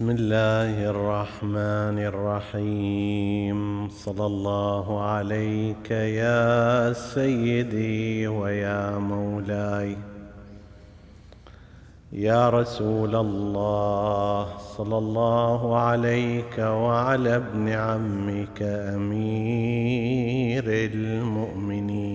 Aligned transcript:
بسم 0.00 0.10
الله 0.10 0.90
الرحمن 0.90 1.98
الرحيم. 2.12 3.88
صلى 3.88 4.26
الله 4.26 5.02
عليك 5.02 5.90
يا 5.90 6.92
سيدي 6.92 8.28
ويا 8.28 8.98
مولاي. 8.98 9.96
يا 12.12 12.50
رسول 12.50 13.16
الله 13.16 14.58
صلى 14.76 14.98
الله 14.98 15.76
عليك 15.78 16.58
وعلى 16.58 17.36
ابن 17.36 17.68
عمك 17.68 18.62
أمير 18.96 20.64
المؤمنين. 20.66 22.09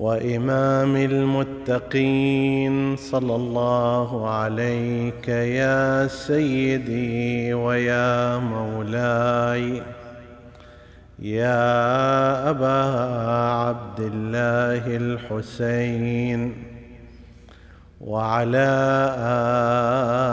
وإمام 0.00 0.96
المتقين 0.96 2.96
صلى 2.96 3.36
الله 3.36 4.28
عليك 4.30 5.28
يا 5.28 6.06
سيدي 6.06 7.54
ويا 7.54 8.38
مولاي 8.38 9.82
يا 11.18 12.50
أبا 12.50 12.82
عبد 13.60 14.00
الله 14.00 14.96
الحسين 14.96 16.52
وعلى 18.00 18.70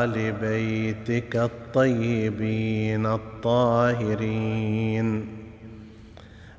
آل 0.03 0.31
بيتك 0.31 1.35
الطيبين 1.35 3.05
الطاهرين 3.05 4.57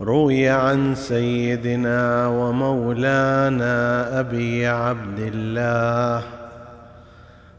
روي 0.00 0.48
عن 0.48 0.94
سيدنا 0.94 2.26
ومولانا 2.26 4.20
أبي 4.20 4.66
عبد 4.66 5.18
الله 5.18 6.22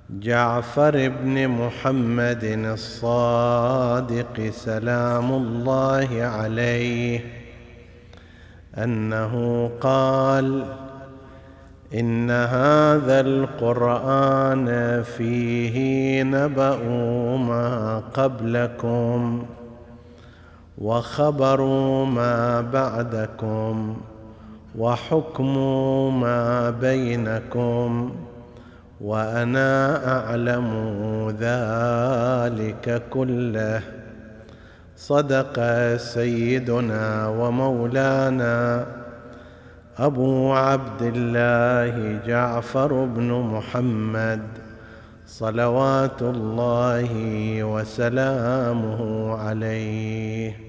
جعفر 0.10 1.10
بن 1.10 1.48
محمد 1.48 2.44
الصادق 2.44 4.50
سلام 4.52 5.32
الله 5.32 6.24
عليه 6.24 7.20
أنه 8.78 9.66
قال 9.82 10.66
إن 11.94 12.32
هذا 12.32 13.20
القرآن 13.20 15.04
فيه 15.04 16.24
نبأ 16.24 16.78
ما 17.38 18.04
قبلكم 18.14 19.46
وخبر 20.80 21.64
ما 22.06 22.62
بعدكم 22.62 23.98
وحكم 24.78 25.58
ما 26.22 26.70
بينكم 26.70 28.12
وأنا 29.02 29.72
أعلم 30.18 30.70
ذلك 31.40 33.04
كله. 33.10 33.82
صدق 34.98 35.60
سيدنا 35.96 37.28
ومولانا 37.28 38.86
أبو 39.98 40.54
عبد 40.54 41.02
الله 41.02 42.20
جعفر 42.28 43.06
بن 43.06 43.32
محمد 43.32 44.42
صلوات 45.28 46.22
الله 46.22 47.10
وسلامه 47.64 49.32
عليه. 49.36 50.69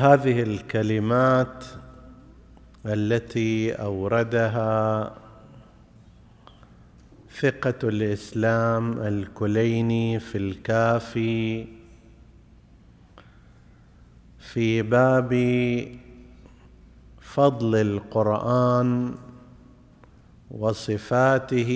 هذه 0.00 0.42
الكلمات 0.42 1.64
التي 2.86 3.72
أوردها 3.72 5.12
ثقة 7.40 7.88
الإسلام 7.88 8.98
الكليني 8.98 10.20
في 10.20 10.38
الكافي 10.38 11.66
في 14.38 14.82
باب 14.82 15.32
فضل 17.20 17.74
القرآن 17.76 19.14
وصفاته 20.50 21.72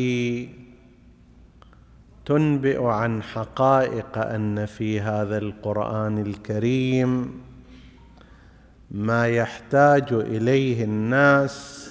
تنبئ 2.25 2.83
عن 2.83 3.23
حقائق 3.23 4.19
أن 4.19 4.67
في 4.67 5.01
هذا 5.01 5.39
القرآن 5.39 6.19
الكريم 6.19 7.41
ما 8.95 9.29
يحتاج 9.29 10.13
إليه 10.13 10.85
الناس 10.85 11.89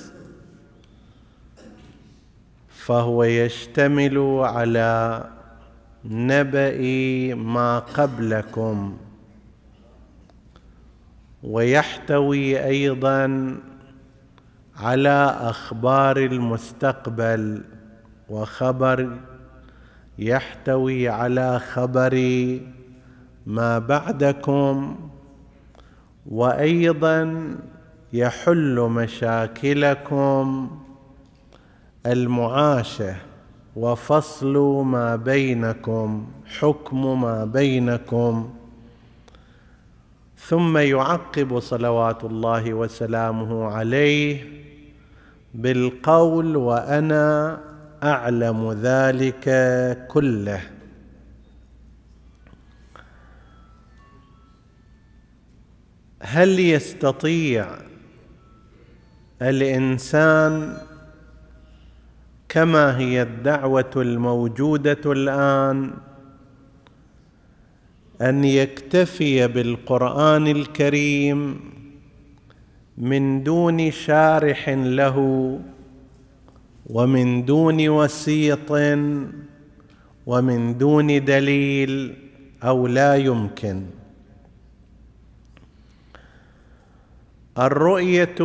فهو 2.69 3.23
يشتمل 3.23 4.17
على 4.43 5.23
نبأ 6.05 6.79
ما 7.35 7.79
قبلكم. 7.79 8.97
ويحتوي 11.43 12.65
أيضا 12.65 13.55
على 14.77 15.37
أخبار 15.39 16.17
المستقبل 16.17 17.63
وخبر 18.29 19.17
يحتوي 20.19 21.09
على 21.09 21.59
خبر 21.59 22.15
ما 23.45 23.79
بعدكم. 23.79 24.97
وأيضا 26.31 27.55
يحل 28.13 28.79
مشاكلكم 28.79 30.69
المعاشه 32.05 33.15
وفصل 33.75 34.57
ما 34.85 35.15
بينكم 35.15 36.27
حكم 36.59 37.21
ما 37.21 37.45
بينكم. 37.45 38.49
ثم 40.37 40.77
يعقب 40.77 41.59
صلوات 41.59 42.23
الله 42.23 42.73
وسلامه 42.73 43.65
عليه 43.65 44.43
بالقول 45.53 46.55
وأنا 46.57 47.59
أعلم 48.03 48.71
ذلك 48.71 49.45
كله. 50.07 50.61
هل 56.25 56.59
يستطيع 56.59 57.67
الإنسان 59.41 60.77
كما 62.49 62.97
هي 62.97 63.21
الدعوة 63.21 63.91
الموجودة 63.95 65.01
الآن 65.05 65.93
أن 68.21 68.43
يكتفي 68.43 69.47
بالقرآن 69.47 70.47
الكريم 70.47 71.59
من 72.97 73.43
دون 73.43 73.91
شارح 73.91 74.69
له 74.69 75.19
ومن 76.89 77.45
دون 77.45 77.89
وسيط 77.89 78.71
ومن 80.25 80.77
دون 80.77 81.25
دليل 81.25 82.13
أو 82.63 82.87
لا 82.87 83.15
يمكن؟ 83.15 83.83
الرؤية 87.59 88.35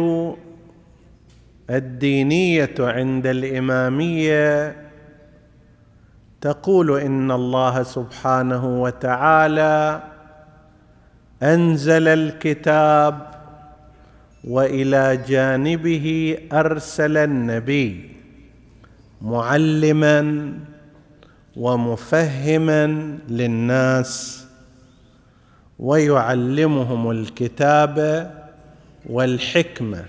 الدينية 1.70 2.74
عند 2.78 3.26
الإمامية 3.26 4.76
تقول 6.40 7.00
إن 7.00 7.30
الله 7.30 7.82
سبحانه 7.82 8.82
وتعالى 8.82 10.02
أنزل 11.42 12.08
الكتاب 12.08 13.26
وإلى 14.44 15.16
جانبه 15.28 16.38
أرسل 16.52 17.16
النبي 17.16 18.10
معلما 19.22 20.52
ومفهما 21.56 22.86
للناس 23.28 24.44
ويعلمهم 25.78 27.10
الكتاب 27.10 27.98
والحكمة 29.08 30.04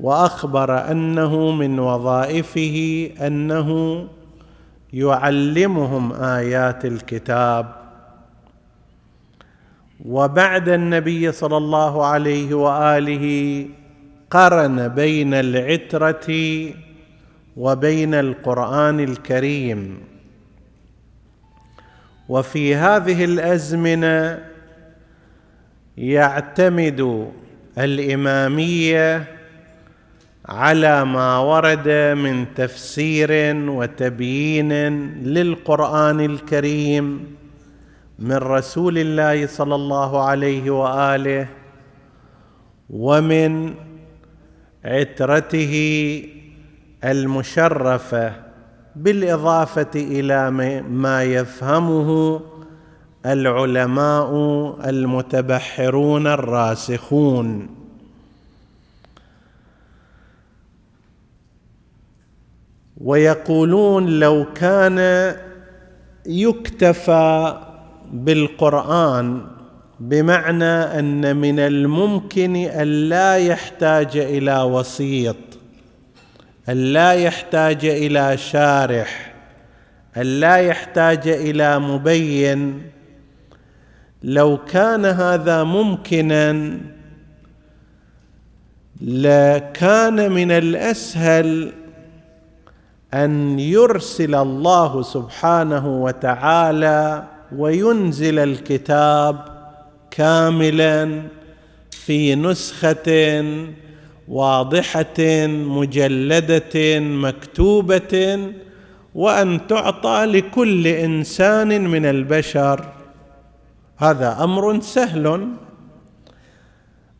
وأخبر 0.00 0.90
أنه 0.90 1.50
من 1.50 1.78
وظائفه 1.78 3.10
أنه 3.26 3.68
يعلمهم 4.92 6.12
آيات 6.12 6.84
الكتاب. 6.84 7.74
وبعد 10.04 10.68
النبي 10.68 11.32
صلى 11.32 11.56
الله 11.56 12.06
عليه 12.06 12.54
وآله 12.54 13.66
قرن 14.30 14.88
بين 14.88 15.34
العترة 15.34 16.28
وبين 17.56 18.14
القرآن 18.14 19.00
الكريم. 19.00 19.98
وفي 22.28 22.74
هذه 22.74 23.24
الأزمنة 23.24 24.51
يعتمد 25.96 27.28
الإمامية 27.78 29.24
على 30.46 31.04
ما 31.04 31.38
ورد 31.38 31.88
من 32.18 32.54
تفسير 32.54 33.30
وتبيين 33.70 34.72
للقرآن 35.22 36.20
الكريم 36.20 37.36
من 38.18 38.36
رسول 38.36 38.98
الله 38.98 39.46
صلى 39.46 39.74
الله 39.74 40.24
عليه 40.24 40.70
وآله 40.70 41.48
ومن 42.90 43.74
عترته 44.84 45.74
المشرفة 47.04 48.32
بالإضافة 48.96 49.90
إلى 49.94 50.50
ما 50.90 51.24
يفهمه 51.24 52.40
العلماء 53.26 54.30
المتبحرون 54.84 56.26
الراسخون. 56.26 57.68
ويقولون 63.00 64.18
لو 64.20 64.46
كان 64.54 64.98
يكتفى 66.26 67.58
بالقرآن 68.12 69.46
بمعنى 70.00 70.64
أن 70.64 71.36
من 71.36 71.58
الممكن 71.58 72.56
أن 72.56 72.88
لا 73.08 73.36
يحتاج 73.36 74.16
إلى 74.16 74.62
وسيط 74.62 75.36
أن 76.68 76.76
لا 76.76 77.12
يحتاج 77.12 77.84
إلى 77.84 78.36
شارح 78.36 79.34
أن 80.16 80.22
لا 80.22 80.56
يحتاج 80.56 81.28
إلى 81.28 81.78
مبين 81.78 82.82
لو 84.24 84.58
كان 84.58 85.04
هذا 85.04 85.64
ممكنا 85.64 86.78
لكان 89.00 90.32
من 90.32 90.50
الأسهل 90.50 91.72
أن 93.14 93.58
يرسل 93.58 94.34
الله 94.34 95.02
سبحانه 95.02 96.02
وتعالى 96.02 97.24
وينزل 97.56 98.38
الكتاب 98.38 99.44
كاملا 100.10 101.22
في 101.90 102.34
نسخة 102.34 103.44
واضحة 104.28 105.46
مجلدة 105.48 107.00
مكتوبة 107.00 108.38
وأن 109.14 109.66
تعطى 109.66 110.24
لكل 110.24 110.86
إنسان 110.86 111.88
من 111.88 112.06
البشر 112.06 113.01
هذا 114.02 114.38
أمر 114.44 114.80
سهل. 114.80 115.48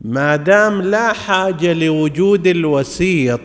ما 0.00 0.36
دام 0.36 0.82
لا 0.82 1.12
حاجة 1.12 1.72
لوجود 1.72 2.46
الوسيط 2.46 3.40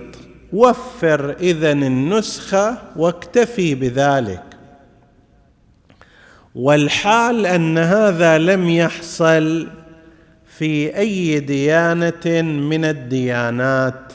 وفر 0.54 1.36
إذن 1.40 1.84
النسخة 1.84 2.78
واكتفي 2.96 3.76
بذلك. 3.76 4.44
والحال 6.56 7.46
أن 7.46 7.78
هذا 7.78 8.38
لم 8.38 8.70
يحصل 8.70 9.68
في 10.58 10.98
أي 10.98 11.40
ديانة 11.40 12.42
من 12.42 12.86
الديانات. 12.86 14.14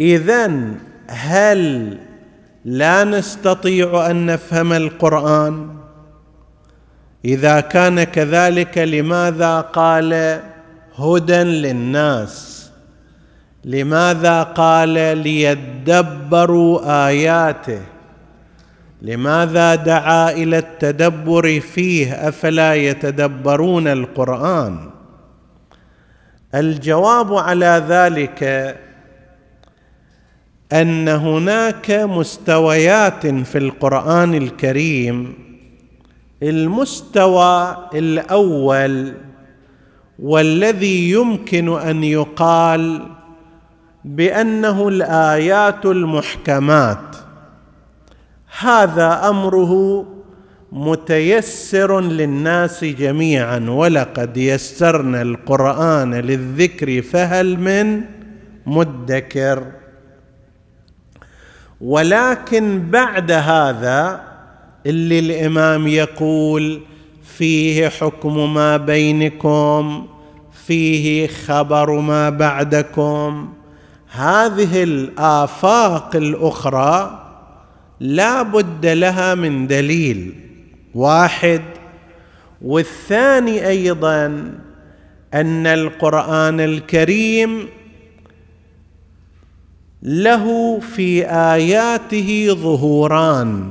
اذا 0.00 0.74
هل 1.06 1.98
لا 2.64 3.04
نستطيع 3.04 4.10
أن 4.10 4.26
نفهم 4.26 4.72
القرآن؟ 4.72 5.77
إذا 7.24 7.60
كان 7.60 8.04
كذلك 8.04 8.78
لماذا 8.78 9.60
قال 9.60 10.40
هدى 10.98 11.42
للناس؟ 11.42 12.70
لماذا 13.64 14.42
قال 14.42 14.88
ليدبروا 15.18 17.06
آياته؟ 17.08 17.80
لماذا 19.02 19.74
دعا 19.74 20.30
إلى 20.30 20.58
التدبر 20.58 21.60
فيه؟ 21.60 22.28
أفلا 22.28 22.74
يتدبرون 22.74 23.88
القرآن؟ 23.88 24.90
الجواب 26.54 27.34
على 27.34 27.84
ذلك 27.88 28.42
أن 30.72 31.08
هناك 31.08 31.90
مستويات 31.90 33.26
في 33.26 33.58
القرآن 33.58 34.34
الكريم 34.34 35.47
المستوى 36.42 37.76
الأول 37.94 39.14
والذي 40.18 41.10
يمكن 41.10 41.78
أن 41.78 42.04
يقال 42.04 43.02
بأنه 44.04 44.88
الآيات 44.88 45.86
المحكمات. 45.86 47.16
هذا 48.60 49.28
أمره 49.28 50.04
متيسر 50.72 52.00
للناس 52.00 52.84
جميعا 52.84 53.58
ولقد 53.68 54.36
يسرنا 54.36 55.22
القرآن 55.22 56.14
للذكر 56.14 57.02
فهل 57.02 57.60
من؟ 57.60 58.02
مدكر. 58.66 59.62
ولكن 61.80 62.90
بعد 62.90 63.30
هذا 63.30 64.27
اللي 64.88 65.18
الإمام 65.18 65.88
يقول 65.88 66.80
فيه 67.36 67.88
حكم 67.88 68.54
ما 68.54 68.76
بينكم 68.76 70.06
فيه 70.66 71.26
خبر 71.26 72.00
ما 72.00 72.30
بعدكم. 72.30 73.52
هذه 74.10 74.82
الآفاق 74.82 76.16
الأخرى 76.16 77.24
لا 78.00 78.42
بد 78.42 78.86
لها 78.86 79.34
من 79.34 79.66
دليل 79.66 80.34
واحد 80.94 81.62
والثاني 82.62 83.68
أيضا 83.68 84.26
أن 85.34 85.66
القرآن 85.66 86.60
الكريم 86.60 87.68
له 90.02 90.78
في 90.80 91.26
آياته 91.26 92.48
ظهوران. 92.50 93.70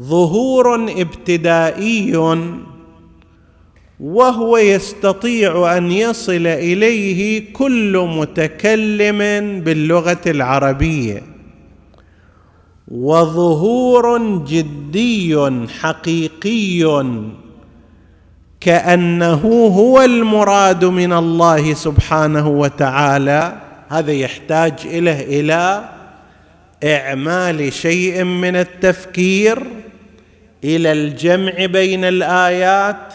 ظهور 0.00 0.74
ابتدائي 0.74 2.16
وهو 4.00 4.56
يستطيع 4.56 5.76
أن 5.76 5.92
يصل 5.92 6.46
إليه 6.46 7.52
كل 7.52 8.08
متكلم 8.18 9.18
باللغة 9.60 10.20
العربية. 10.26 11.22
وظهور 12.88 14.18
جدي 14.48 15.36
حقيقي 15.80 17.04
كأنه 18.60 19.42
هو 19.76 20.00
المراد 20.02 20.84
من 20.84 21.12
الله 21.12 21.74
سبحانه 21.74 22.48
وتعالى. 22.48 23.60
هذا 23.88 24.12
يحتاج 24.12 24.72
إليه 24.84 25.40
إلى 25.40 25.88
اعمال 26.84 27.72
شيء 27.72 28.24
من 28.24 28.56
التفكير 28.56 29.62
إلى 30.64 30.92
الجمع 30.92 31.66
بين 31.66 32.04
الآيات 32.04 33.14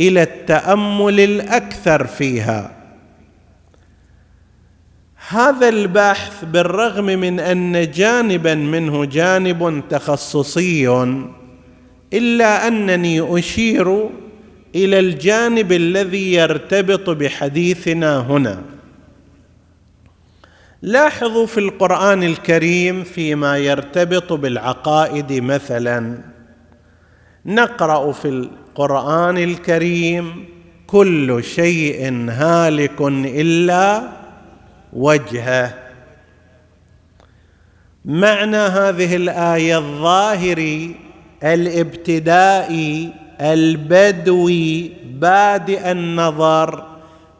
إلى 0.00 0.22
التأمل 0.22 1.20
الأكثر 1.20 2.06
فيها. 2.06 2.70
هذا 5.28 5.68
البحث 5.68 6.44
بالرغم 6.44 7.04
من 7.04 7.40
أن 7.40 7.90
جانبا 7.90 8.54
منه 8.54 9.04
جانب 9.04 9.82
تخصصي 9.90 10.88
إلا 12.12 12.68
أنني 12.68 13.38
أشير 13.38 14.08
إلى 14.74 14.98
الجانب 14.98 15.72
الذي 15.72 16.32
يرتبط 16.32 17.10
بحديثنا 17.10 18.18
هنا. 18.18 18.73
لاحظوا 20.84 21.46
في 21.46 21.60
القرآن 21.60 22.22
الكريم 22.22 23.04
فيما 23.04 23.58
يرتبط 23.58 24.32
بالعقائد 24.32 25.32
مثلا. 25.32 26.18
نقرأ 27.46 28.12
في 28.12 28.28
القرآن 28.28 29.38
الكريم 29.38 30.44
كل 30.86 31.44
شيء 31.44 32.26
هالك 32.30 33.00
إلا 33.24 34.08
وجهه. 34.92 35.74
معنى 38.04 38.56
هذه 38.56 39.16
الآية 39.16 39.78
الظاهري 39.78 40.94
الابتدائي 41.44 43.12
البدوي 43.40 44.92
بادئ 45.04 45.90
النظر 45.90 46.93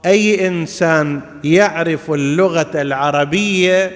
أي 0.06 0.48
إنسان 0.48 1.20
يعرف 1.44 2.10
اللغة 2.10 2.70
العربية 2.74 3.92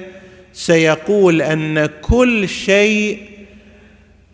سيقول 0.53 1.43
أن 1.43 1.87
كل 2.03 2.49
شيء 2.49 3.23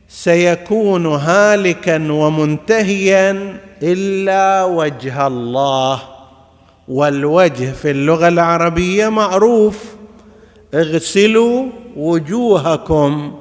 سيكون 0.09 1.07
هالكا 1.07 2.13
ومنتهيا 2.13 3.57
إلا 3.83 4.65
وجه 4.65 5.27
الله. 5.27 6.03
والوجه 6.89 7.73
في 7.73 7.91
اللغة 7.91 8.29
العربية 8.29 9.09
معروف. 9.09 9.85
اغسلوا 10.75 11.67
وجوهكم. 11.97 13.35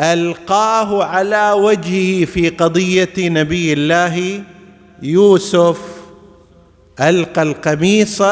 ألقاه 0.00 1.04
على 1.04 1.52
وجهه 1.52 2.24
في 2.24 2.48
قضية 2.48 3.12
نبي 3.18 3.72
الله 3.72 4.42
يوسف 5.02 5.91
ألقى 7.02 7.42
القميص 7.42 8.22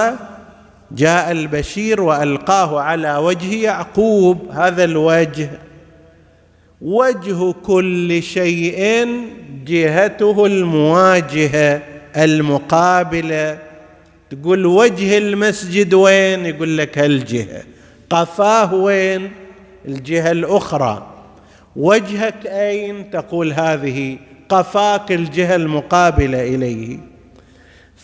جاء 0.92 1.32
البشير 1.32 2.00
وألقاه 2.00 2.80
على 2.80 3.16
وجه 3.16 3.54
يعقوب 3.54 4.50
هذا 4.50 4.84
الوجه. 4.84 5.50
وجه 6.80 7.52
كل 7.52 8.22
شيء 8.22 9.08
جهته 9.66 10.46
المواجهة 10.46 11.82
المقابلة. 12.16 13.58
تقول 14.30 14.66
وجه 14.66 15.18
المسجد 15.18 15.94
وين؟ 15.94 16.46
يقول 16.46 16.78
لك 16.78 16.98
هالجهه 16.98 17.62
قفاه 18.10 18.74
وين؟ 18.74 19.30
الجهة 19.88 20.30
الأخرى. 20.30 21.06
وجهك 21.76 22.46
أين؟ 22.46 23.10
تقول 23.10 23.52
هذه. 23.52 24.18
قفاك 24.48 25.12
الجهة 25.12 25.56
المقابلة 25.56 26.54
إليه. 26.54 27.09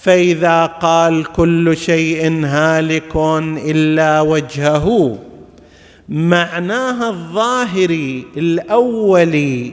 فإذا 0.00 0.66
قال 0.66 1.24
كل 1.24 1.76
شيء 1.76 2.44
هالك 2.44 3.16
إلا 3.56 4.20
وجهه 4.20 5.18
معناها 6.08 7.08
الظاهري 7.08 8.24
الاولي 8.36 9.72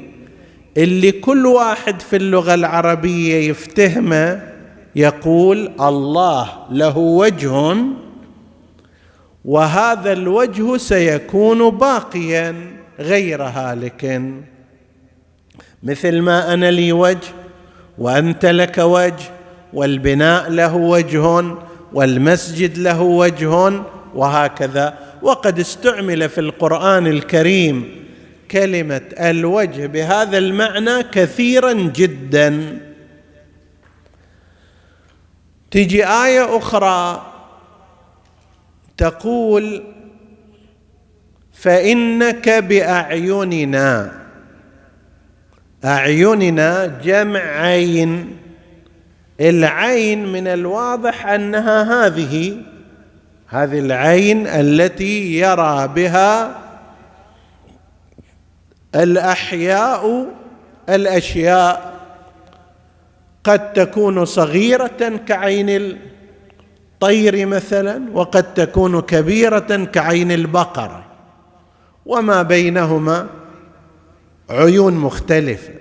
اللي 0.78 1.12
كل 1.12 1.46
واحد 1.46 2.02
في 2.02 2.16
اللغة 2.16 2.54
العربية 2.54 3.50
يفتهمه 3.50 4.54
يقول 4.96 5.72
الله 5.82 6.50
له 6.72 6.98
وجه 6.98 7.76
وهذا 9.46 10.14
الوجه 10.14 10.78
سيكون 10.78 11.70
باقيا 11.70 12.56
غير 13.00 13.44
هالك. 13.44 14.22
مثل 15.84 16.22
ما 16.22 16.54
أنا 16.54 16.72
لي 16.72 16.92
وجه 16.92 17.30
وأنت 17.98 18.46
لك 18.46 18.78
وجه 18.78 19.43
والبناء 19.74 20.50
له 20.50 20.76
وجه 20.76 21.56
والمسجد 21.94 22.78
له 22.78 23.02
وجه 23.02 23.82
وهكذا. 24.16 24.98
وقد 25.22 25.60
استعمل 25.60 26.30
في 26.30 26.42
القرآن 26.42 27.08
الكريم 27.08 28.06
كلمة 28.52 29.02
الوجه 29.20 29.86
بهذا 29.86 30.38
المعنى 30.38 31.04
كثيرا 31.04 31.74
جدا. 31.74 32.80
تجي 35.72 36.08
آية 36.08 36.58
أخرى 36.58 37.26
تقول 38.98 39.84
فإنك 41.54 42.50
بأعيننا 42.50 44.12
أعيننا 45.86 47.00
جمع 47.04 47.40
عين 47.40 48.38
العين 49.40 50.32
من 50.32 50.48
الواضح 50.48 51.28
أنها 51.28 52.06
هذه 52.08 52.58
هذه 53.48 53.80
العين 53.80 54.48
التي 54.48 55.40
يرى 55.40 55.88
بها 55.88 56.58
الأحياء 58.96 60.26
الأشياء. 60.90 61.94
قد 63.44 63.74
تكون 63.74 64.26
صغيرة 64.26 65.22
كعين 65.28 65.70
الطير 65.70 67.46
مثلا 67.46 68.12
وقد 68.14 68.54
تكون 68.54 69.02
كبيرة 69.02 69.86
كعين 69.86 70.32
البقره 70.32 71.06
وما 72.06 72.42
بينهما 72.42 73.28
عيون 74.50 74.94
مختلفة. 74.94 75.74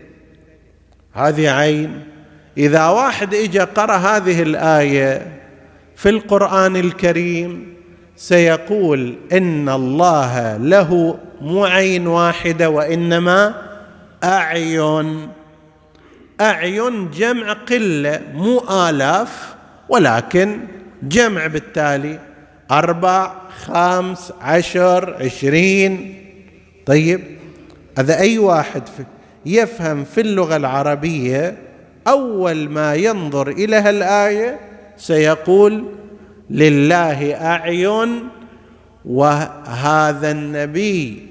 هذه 1.12 1.50
عين 1.50 2.11
إذا 2.58 2.86
واحد 2.86 3.34
اجى 3.34 3.60
قرأ 3.60 3.96
هذه 3.96 4.42
الآية 4.42 5.26
في 5.96 6.08
القرآن 6.08 6.76
الكريم 6.76 7.74
سيقول 8.16 9.14
إن 9.32 9.68
الله 9.68 10.56
له 10.56 11.18
مو 11.40 11.64
عين 11.64 12.06
واحدة 12.06 12.70
وإنما 12.70 13.54
أعين. 14.24 15.28
أعين 16.40 17.10
جمع 17.10 17.52
قلة 17.52 18.20
مو 18.34 18.64
آلاف 18.88 19.54
ولكن 19.88 20.58
جمع 21.02 21.46
بالتالي. 21.46 22.18
أربع 22.70 23.32
خمس 23.64 24.32
عشر 24.40 25.16
عشرين. 25.20 26.18
طيب 26.86 27.20
هذا 27.98 28.18
أي 28.18 28.38
واحد 28.38 28.82
يفهم 29.46 30.04
في 30.04 30.20
اللغة 30.20 30.56
العربية 30.56 31.71
أول 32.08 32.68
ما 32.68 32.94
ينظر 32.94 33.48
إلى 33.48 33.76
هالايه 33.76 34.60
سيقول 34.96 35.84
لله 36.50 37.34
أعين 37.34 38.28
وهذا 39.04 40.30
النبي 40.30 41.26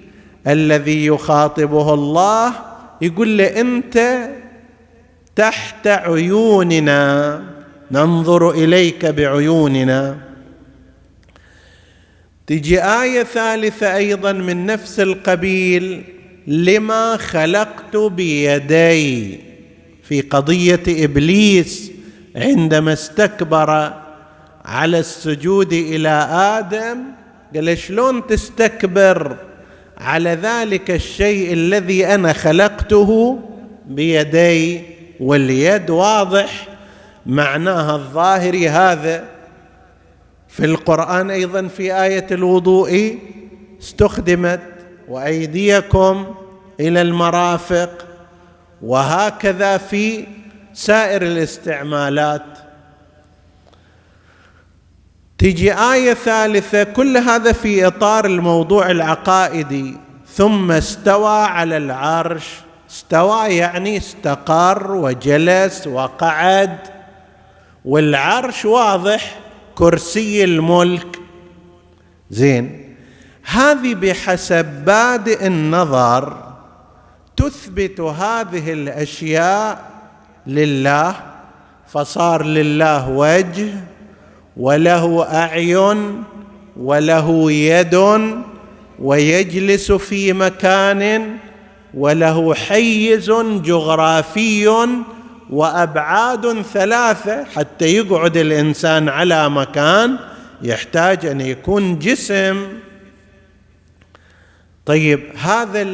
الذي 0.48 1.06
يخاطبه 1.06 1.94
الله 1.94 2.54
يقول 3.02 3.38
له 3.38 3.62
أنت 3.62 4.30
تحت 5.36 5.88
عيوننا 5.88 7.42
ننظر 7.92 8.52
إليك 8.52 9.06
بعيوننا. 9.06 10.18
تجي 12.48 12.84
آية 12.84 13.24
ثالثة 13.24 13.96
أيضا 13.96 14.32
من 14.32 14.66
نفس 14.66 15.00
القبيل 15.00 16.04
لما 16.48 17.18
خلقت 17.18 17.96
بيدي. 17.96 19.51
في 20.12 20.22
قضية 20.22 20.84
إبليس 20.88 21.92
عندما 22.36 22.94
استكبر 22.94 23.94
على 24.66 25.00
السجود 25.00 25.74
إلى 25.74 26.10
آدم 26.32 26.98
قال 27.56 27.78
شلون 27.78 28.28
تستكبر 28.28 29.38
على 29.98 30.30
ذلك 30.30 30.92
الشيء 30.92 31.54
الذي 31.54 32.06
أنا 32.06 32.34
خلقته؟ 32.34 33.40
بيدي 33.86 34.82
واليد 35.20 35.90
واضح 35.90 36.68
معناها 37.26 37.96
الظاهري 37.96 38.70
هذا. 38.70 39.26
في 40.48 40.66
القرآن 40.66 41.30
أيضا 41.30 41.68
في 41.68 42.04
آية 42.04 42.28
الوضوء 42.32 43.18
استخدمت 43.82 44.62
وأيديكم 45.08 46.26
إلى 46.80 47.02
المرافق. 47.02 48.11
وهكذا 48.84 49.78
في 49.78 50.28
سائر 50.74 51.22
الاستعمالات. 51.22 52.46
تجي 55.38 55.74
آية 55.74 56.14
ثالثة 56.14 56.84
كل 56.84 57.18
هذا 57.18 57.52
في 57.52 57.88
إطار 57.88 58.26
الموضوع 58.26 58.92
العقائدي. 58.92 59.98
ثم 60.34 60.72
استوى 60.72 61.44
على 61.44 61.78
العرش. 61.78 62.46
استوى 62.90 63.56
يعني 63.56 63.98
استقر 63.98 64.92
وجلس 64.92 65.88
وقعد. 65.88 66.78
والعرش 67.86 68.66
واضح 68.66 69.40
كرسي 69.76 70.44
الملك. 70.44 71.20
زين. 72.30 72.96
هذه 73.44 73.96
بحسب 73.96 74.66
بادئ 74.86 75.48
النظر 75.48 76.51
تثبت 77.42 78.00
هذه 78.00 78.74
الأشياء 78.74 79.92
لله 80.48 81.16
فصار 81.88 82.46
لله 82.46 83.10
وجه 83.10 83.70
وله 84.58 85.24
أعين 85.24 86.24
وله 86.78 87.52
يد 87.52 87.96
ويجلس 89.00 89.92
في 89.92 90.34
مكان 90.34 91.38
وله 91.94 92.54
حيز 92.54 93.32
جغرافي 93.42 94.98
وأبعاد 95.50 96.62
ثلاثة 96.62 97.44
حتى 97.44 97.86
يقعد 97.86 98.38
الإنسان 98.38 99.10
على 99.10 99.50
مكان 99.50 100.18
يحتاج 100.62 101.26
أن 101.26 101.42
يكون 101.42 102.00
جسم. 102.00 102.68
طيب 104.86 105.20
هذا 105.38 105.88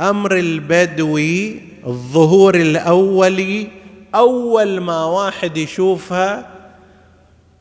الامر 0.00 0.36
البدوي 0.36 1.60
الظهور 1.86 2.54
الاولي 2.54 3.68
أول 4.14 4.80
ما 4.80 5.04
واحد 5.04 5.56
يشوفها 5.56 6.50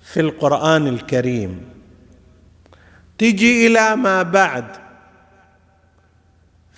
في 0.01 0.19
القرآن 0.19 0.87
الكريم. 0.87 1.61
تجي 3.17 3.67
إلى 3.67 3.95
ما 3.95 4.23
بعد. 4.23 4.65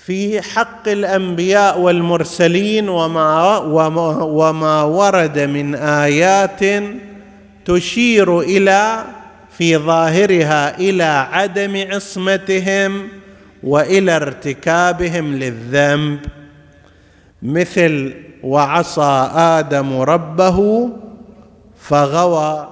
في 0.05 0.41
حق 0.41 0.87
الأنبياء 0.87 1.79
والمرسلين 1.79 2.89
وما, 2.89 3.57
وما, 3.57 4.23
وما 4.23 4.83
ورد 4.83 5.39
من 5.39 5.75
آيات 5.75 6.59
تشير 7.65 8.39
إلى 8.39 9.05
في 9.57 9.77
ظاهرها 9.77 10.77
إلى 10.79 11.03
عدم 11.03 11.85
عصمتهم. 11.91 13.20
وإلى 13.63 14.15
ارتكابهم 14.15 15.35
للذنب 15.35 16.19
مثل 17.41 18.13
وعصى 18.43 19.31
آدم 19.35 20.01
ربه 20.01 20.89
فغوى 21.79 22.67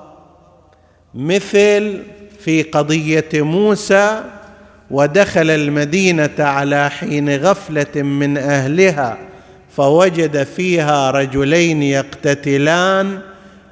مثل 1.15 2.03
في 2.39 2.63
قضية 2.63 3.29
موسى 3.33 4.23
ودخل 4.91 5.49
المدينة 5.49 6.35
على 6.39 6.89
حين 6.89 7.35
غفلة 7.35 8.01
من 8.01 8.37
أهلها 8.37 9.17
فوجد 9.75 10.43
فيها 10.43 11.11
رجلين 11.11 11.83
يقتتلان 11.83 13.19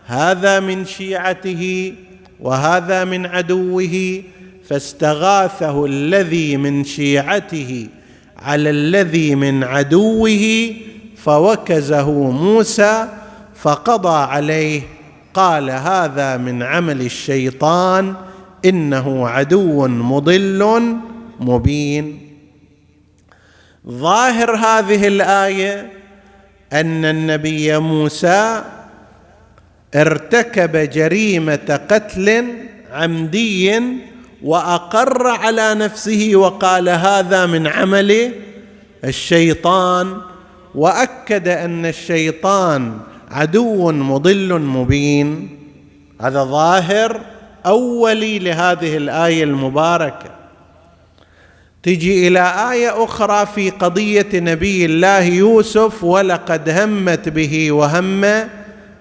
هذا 0.06 0.60
من 0.60 0.86
شيعته 0.86 1.94
وهذا 2.40 3.04
من 3.04 3.26
عدوه 3.26 4.22
فاستغاثه 4.68 5.86
الذي 5.86 6.58
من 6.58 6.84
شيعته 6.84 7.88
على 8.38 8.70
الذي 8.70 9.36
من 9.36 9.64
عدوه 9.64 10.74
فوكزه 11.16 12.12
موسى 12.32 13.08
فقضى 13.56 14.18
عليه 14.34 14.82
قال 15.34 15.70
هذا 15.70 16.38
من 16.38 16.64
عمل 16.64 17.02
الشيطان 17.02 18.16
إنه 18.66 19.28
عدو 19.28 19.88
مضل 19.88 20.96
مبين. 21.40 22.20
ظاهر 23.88 24.56
هذه 24.56 25.08
الآية 25.08 25.92
أن 26.74 27.06
النبي 27.06 27.78
موسى 27.78 28.64
ارتكب 29.96 30.78
جريمة 30.78 31.80
قتل 31.90 32.46
عمدي 32.92 33.82
وأقر 34.44 35.28
على 35.28 35.76
نفسه 35.76 36.32
وقال 36.36 36.90
هذا 36.90 37.46
من 37.46 37.68
عمل 37.68 38.32
الشيطان 39.04 40.18
وأكد 40.76 41.48
أن 41.48 41.86
الشيطان 41.86 42.98
عدو 43.32 43.92
مضل 43.92 44.60
مبين. 44.60 45.58
هذا 46.22 46.44
ظاهر 46.44 47.22
أولي 47.66 48.40
لهذه 48.40 48.98
الآية 48.98 49.44
المباركة. 49.44 50.30
تجي 51.84 52.28
إلى 52.28 52.72
آية 52.72 53.04
أخرى 53.04 53.46
في 53.46 53.70
قضية 53.70 54.28
نبي 54.34 54.86
الله 54.86 55.20
يوسف 55.20 56.04
ولقد 56.04 56.70
همت 56.70 57.30
به 57.30 57.72
وهم 57.72 58.26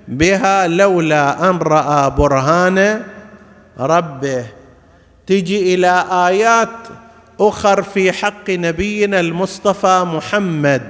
بها 0.08 0.66
لولا 0.66 1.50
أن 1.50 1.58
رأى 1.58 2.10
برهان 2.10 3.02
ربه. 3.78 4.46
تجي 5.26 5.74
إلى 5.74 6.04
آيات 6.10 6.68
أخر 7.40 7.82
في 7.82 8.12
حق 8.12 8.50
نبينا 8.50 9.20
المصطفى 9.20 10.04
محمد. 10.06 10.82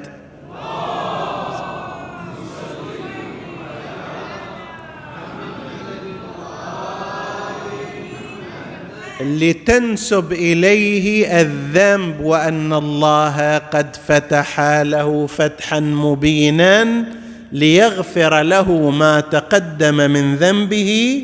لتنسب 9.20 10.32
إليه 10.32 11.40
الذنب 11.40 12.20
وأن 12.20 12.72
الله 12.72 13.58
قد 13.58 13.96
فتح 14.08 14.60
له 14.60 15.26
فتحا 15.26 15.80
مبينا 15.80 17.04
ليغفر 17.52 18.42
له 18.42 18.90
ما 18.90 19.20
تقدم 19.20 19.96
من 19.96 20.36
ذنبه 20.36 21.22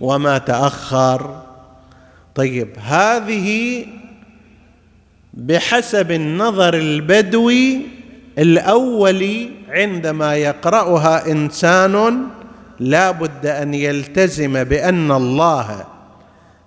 وما 0.00 0.38
تأخر. 0.38 1.49
طيب 2.34 2.68
هذه 2.82 3.84
بحسب 5.34 6.10
النظر 6.10 6.74
البدوي 6.74 7.80
الاولي 8.38 9.50
عندما 9.68 10.34
يقرأها 10.36 11.30
إنسان 11.30 12.24
لا 12.80 13.10
بد 13.10 13.46
أن 13.46 13.74
يلتزم 13.74 14.64
بأن 14.64 15.10
الله 15.12 15.84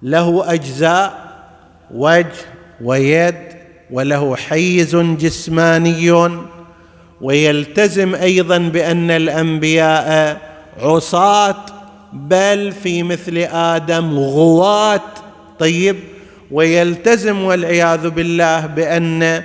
له 0.01 0.53
أجزاء 0.53 1.33
وجه 1.93 2.45
ويد 2.81 3.35
وله 3.91 4.35
حيز 4.35 4.95
جسماني 4.95 6.29
ويلتزم 7.21 8.15
أيضا 8.15 8.57
بأن 8.57 9.11
الأنبياء 9.11 10.41
عصاة 10.81 11.65
بل 12.13 12.71
في 12.71 13.03
مثل 13.03 13.37
آدم 13.51 14.19
غواة 14.19 15.12
طيب 15.63 15.95
ويلتزم 16.51 17.43
والعياذ 17.43 18.09
بالله 18.09 18.65
بأن 18.65 19.43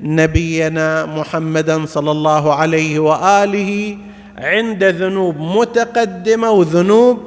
نبينا 0.00 1.06
محمدا 1.06 1.86
صلى 1.86 2.10
الله 2.10 2.54
عليه 2.54 2.98
وآله 2.98 3.98
عند 4.38 4.84
ذنوب 4.84 5.40
متقدمة 5.40 6.50
وذنوب 6.50 7.18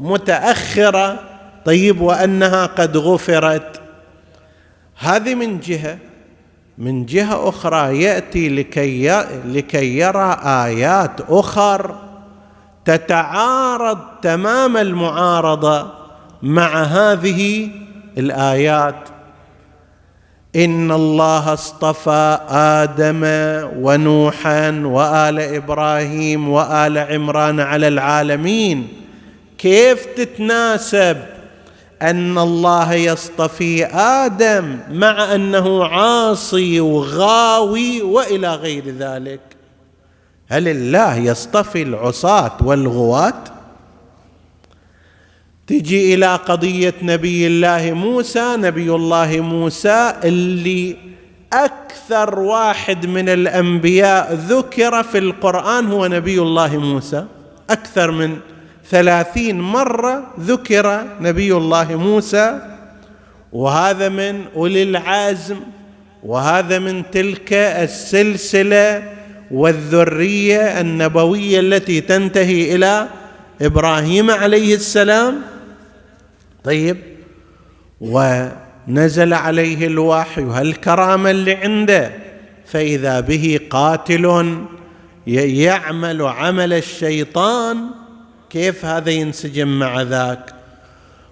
متأخرة 0.00 1.20
طيب 1.64 2.00
وأنها 2.00 2.66
قد 2.66 2.96
غفرت. 2.96 3.80
هذه 4.98 5.34
من 5.34 5.60
جهة 5.60 5.98
من 6.78 7.06
جهة 7.06 7.48
أخرى 7.48 8.02
يأتي 8.02 8.48
لكي 8.48 9.24
لكي 9.46 9.98
يرى 9.98 10.40
آيات 10.44 11.20
أخر 11.28 11.94
تتعارض 12.84 13.98
تمام 14.22 14.76
المعارضة 14.76 16.03
مع 16.44 16.82
هذه 16.82 17.68
الآيات. 18.18 19.08
إن 20.56 20.92
الله 20.92 21.52
اصطفى 21.52 22.38
آدم 22.48 23.20
ونوحا 23.84 24.82
وآل 24.84 25.40
إبراهيم 25.40 26.48
وآل 26.48 26.98
عمران 26.98 27.60
على 27.60 27.88
العالمين. 27.88 28.88
كيف 29.58 30.06
تتناسب 30.16 31.16
أن 32.02 32.38
الله 32.38 32.92
يصطفي 32.94 33.84
آدم 33.96 34.78
مع 34.90 35.34
أنه 35.34 35.84
عاصي 35.84 36.80
وغاوي 36.80 38.02
وإلى 38.02 38.54
غير 38.54 38.84
ذلك؟ 38.98 39.40
هل 40.48 40.68
الله 40.68 41.16
يصطفي 41.16 41.82
العصاة 41.82 42.52
والغواة؟ 42.60 43.53
تجي 45.66 46.14
إلى 46.14 46.36
قضية 46.36 46.94
نبي 47.02 47.46
الله 47.46 47.92
موسى 47.92 48.56
نبي 48.56 48.90
الله 48.90 49.40
موسى 49.40 50.14
اللي 50.24 50.96
أكثر 51.52 52.38
واحد 52.40 53.06
من 53.06 53.28
الأنبياء 53.28 54.34
ذكر 54.34 55.02
في 55.02 55.18
القرآن 55.18 55.86
هو 55.86 56.06
نبي 56.06 56.38
الله 56.38 56.78
موسى. 56.78 57.24
أكثر 57.70 58.10
من 58.10 58.36
ثلاثين 58.90 59.60
مرة 59.60 60.26
ذكر 60.40 61.06
نبي 61.20 61.52
الله 61.56 61.96
موسى. 61.96 62.60
وهذا 63.52 64.08
من 64.08 64.44
أولي 64.56 64.82
العزم 64.82 65.56
وهذا 66.22 66.78
من 66.78 67.02
تلك 67.10 67.52
السلسلة 67.52 69.02
والذرية 69.50 70.80
النبوية 70.80 71.60
التي 71.60 72.00
تنتهي 72.00 72.74
إلى 72.74 73.08
إبراهيم 73.62 74.30
عليه 74.30 74.74
السلام. 74.74 75.53
طيب 76.64 76.96
ونزل 78.00 79.34
عليه 79.34 79.86
الوحي 79.86 80.42
وهالكرامة 80.42 81.30
اللي 81.30 81.54
عنده 81.54 82.12
فإذا 82.66 83.20
به 83.20 83.60
قاتل 83.70 84.56
يعمل 85.26 86.22
عمل 86.22 86.72
الشيطان 86.72 87.78
كيف 88.50 88.84
هذا 88.84 89.10
ينسجم 89.10 89.78
مع 89.78 90.02
ذاك؟ 90.02 90.54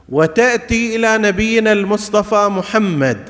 وتأتي 0.08 0.96
إلى 0.96 1.18
نبينا 1.18 1.72
المصطفى 1.72 2.48
محمد. 2.48 3.28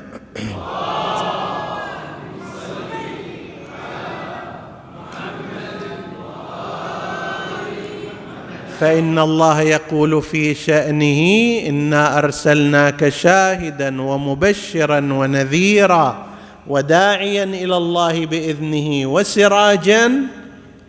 فإن 8.79 9.19
الله 9.19 9.61
يقول 9.61 10.21
في 10.21 10.53
شأنه 10.53 11.21
إنا 11.69 12.17
أرسلناك 12.17 13.09
شاهدا 13.09 14.01
ومبشرا 14.01 14.99
ونذيرا 14.99 16.25
وداعيا 16.67 17.43
إلى 17.43 17.77
الله 17.77 18.25
بإذنه 18.25 19.07
وسراجا 19.07 20.11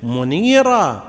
منيرا. 0.03 1.03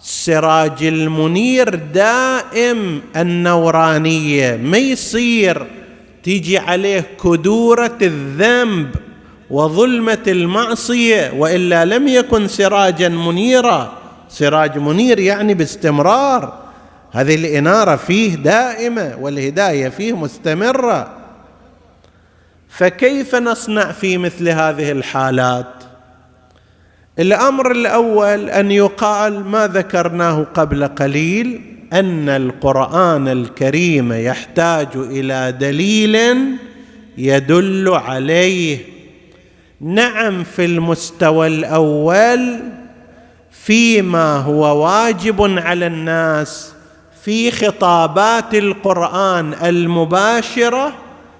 السراج 0.00 0.82
المنير 0.82 1.74
دائم 1.74 3.00
النورانية 3.16 4.56
ما 4.56 4.78
يصير 4.78 5.66
تيجي 6.22 6.58
عليه 6.58 7.04
كدورة 7.24 7.98
الذنب 8.02 8.88
وظلمة 9.50 10.24
المعصية 10.26 11.32
وإلا 11.36 11.84
لم 11.84 12.08
يكن 12.08 12.48
سراجا 12.48 13.08
منيرا. 13.08 13.92
سراج 14.28 14.78
منير 14.78 15.18
يعني 15.18 15.54
باستمرار. 15.54 16.58
هذه 17.12 17.34
الإنارة 17.34 17.96
فيه 17.96 18.34
دائمة 18.34 19.16
والهداية 19.20 19.88
فيه 19.88 20.16
مستمرة. 20.16 21.14
فكيف 22.68 23.34
نصنع 23.34 23.92
في 23.92 24.18
مثل 24.18 24.48
هذه 24.48 24.92
الحالات؟ 24.92 25.66
الأمر 27.18 27.70
الأول 27.70 28.50
أن 28.50 28.70
يقال 28.70 29.44
ما 29.44 29.66
ذكرناه 29.66 30.46
قبل 30.54 30.88
قليل 30.88 31.60
أن 31.92 32.28
القرآن 32.28 33.28
الكريم 33.28 34.12
يحتاج 34.12 34.88
إلى 34.94 35.52
دليل 35.52 36.36
يدل 37.18 37.88
عليه. 37.88 38.78
نعم 39.80 40.44
في 40.44 40.64
المستوى 40.64 41.46
الأول 41.46 42.60
فيما 43.64 44.36
هو 44.36 44.84
واجب 44.84 45.58
على 45.58 45.86
الناس 45.86 46.72
في 47.24 47.50
خطابات 47.50 48.54
القرآن 48.54 49.54
المباشرة 49.64 50.92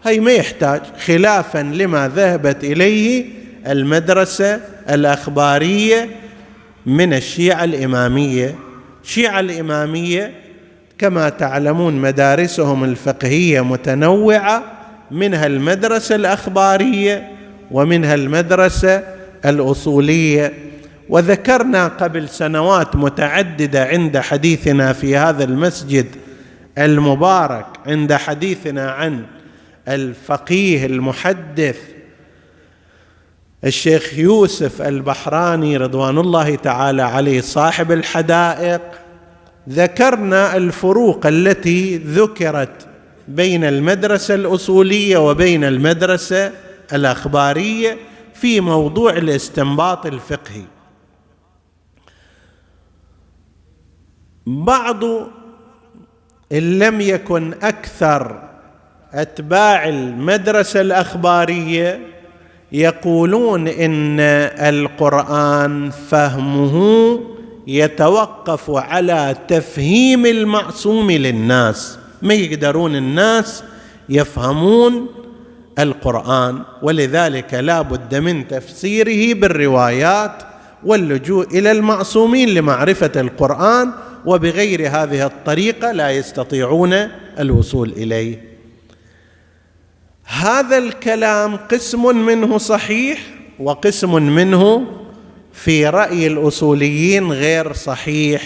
هي 0.05 0.21
ما 0.21 0.33
يحتاج 0.33 0.81
خلافا 1.07 1.59
لما 1.59 2.09
ذهبت 2.09 2.65
إليه 2.65 3.25
المدرسة 3.67 4.61
الأخبارية 4.91 6.09
من 6.87 7.13
الشيعة 7.15 7.65
الإمامية. 7.65 8.55
الشيعة 9.05 9.41
الإمامية 9.41 10.33
كما 10.99 11.29
تعلمون 11.29 11.95
مدارسهم 11.95 12.85
الفقهية 12.85 13.61
متنوعة 13.61 14.63
منها 15.11 15.47
المدرسة 15.47 16.15
الأخبارية 16.15 17.29
ومنها 17.71 18.15
المدرسة 18.15 19.03
الأصولية. 19.45 20.53
وذكرنا 21.09 21.89
قبل 21.89 22.29
سنوات 22.29 22.97
متعددة 22.97 23.85
عند 23.85 24.19
حديثنا 24.19 24.93
في 24.93 25.17
هذا 25.17 25.45
المسجد 25.45 26.07
المبارك 26.79 27.67
عند 27.87 28.13
حديثنا 28.13 28.91
عن 28.91 29.25
الفقيه 29.89 30.87
المحدث 30.87 31.79
الشيخ 33.65 34.19
يوسف 34.19 34.83
البحراني 34.83 35.77
رضوان 35.77 36.19
الله 36.19 36.55
تعالى 36.55 37.03
عليه 37.03 37.41
صاحب 37.41 37.93
الحدائق. 37.93 38.81
ذكرنا 39.69 40.57
الفروق 40.57 41.27
التي 41.27 41.97
ذكرت 41.97 42.87
بين 43.29 43.65
المدرسة 43.65 44.35
الأصولية 44.35 45.19
وبين 45.19 45.65
المدرسة 45.65 46.53
الأخبارية 46.93 47.97
في 48.35 48.61
موضوع 48.61 49.13
الاستنباط 49.13 50.07
الفقهي. 50.07 50.63
بعض 54.49 55.05
إن 56.53 56.79
لم 56.79 57.01
يكن 57.01 57.55
أكثر 57.63 58.43
أتباع 59.15 59.89
المدرسة 59.89 60.81
الأخبارية 60.81 62.01
يقولون 62.73 63.69
إن 63.69 64.21
القرآن 64.69 65.91
فهمه 65.91 67.21
يتوقف 67.67 68.71
على 68.71 69.37
تفهيم 69.49 70.27
المعصوم 70.27 71.11
للناس. 71.11 71.99
ما 72.23 72.35
يقدرون 72.35 72.97
الناس 72.97 73.65
يفهمون 74.09 75.07
القرآن 75.79 76.63
ولذلك 76.83 77.55
لا 77.55 77.83
بد 77.83 78.15
من 78.15 78.49
تفسيره 78.49 79.35
بالروايات 79.35 80.43
واللجوء 80.85 81.59
إلى 81.59 81.73
المعصومين 81.73 82.49
لمعرفة 82.49 83.13
القرآن 83.17 83.93
وبغير 84.27 84.89
هذه 84.89 85.27
الطريقة 85.27 85.93
لا 85.93 86.11
يستطيعون 86.11 86.93
الوصول 87.39 87.93
إليه. 87.93 88.49
هذا 90.25 90.79
الكلام 90.79 91.57
قسم 91.57 92.17
منه 92.17 92.59
صحيح 92.59 93.19
وقسم 93.61 94.23
منه 94.23 94.87
في 95.53 95.87
رأي 95.87 96.27
الأصوليين 96.27 97.33
غير 97.33 97.73
صحيح. 97.73 98.43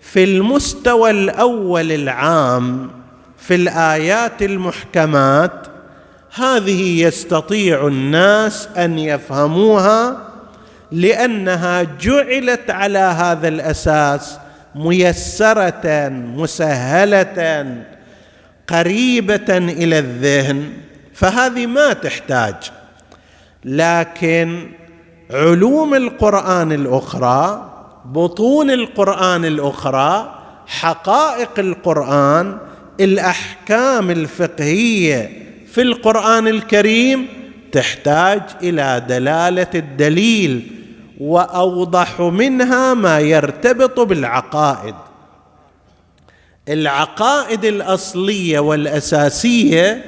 في 0.00 0.24
المستوى 0.24 1.10
الأول 1.10 1.92
العام 1.92 2.90
في 3.38 3.54
الآيات 3.54 4.42
المحكمات 4.42 5.66
هذه 6.34 7.02
يستطيع 7.02 7.86
الناس 7.86 8.68
أن 8.76 8.98
يفهموها 8.98 10.28
لأنها 10.92 11.82
جعلت 11.82 12.70
على 12.70 12.98
هذا 12.98 13.48
الأساس 13.48 14.38
ميسرة 14.74 16.08
مسهلة 16.08 17.66
قريبة 18.68 19.58
إلى 19.58 19.98
الذهن 19.98 20.72
فهذه 21.14 21.66
ما 21.66 21.92
تحتاج. 21.92 22.54
لكن 23.64 24.66
علوم 25.30 25.94
القرآن 25.94 26.72
الأخرى 26.72 27.70
بطون 28.04 28.70
القرآن 28.70 29.44
الأخرى 29.44 30.40
حقائق 30.66 31.50
القرآن 31.58 32.58
الأحكام 33.00 34.10
الفقهية 34.10 35.30
في 35.72 35.82
القرآن 35.82 36.48
الكريم 36.48 37.26
تحتاج 37.72 38.42
إلى 38.62 39.04
دلالة 39.08 39.66
الدليل 39.74 40.70
وأوضح 41.20 42.20
منها 42.20 42.94
ما 42.94 43.20
يرتبط 43.20 44.00
بالعقائد. 44.00 44.94
العقائد 46.68 47.64
الأصلية 47.64 48.58
والأساسية 48.58 50.04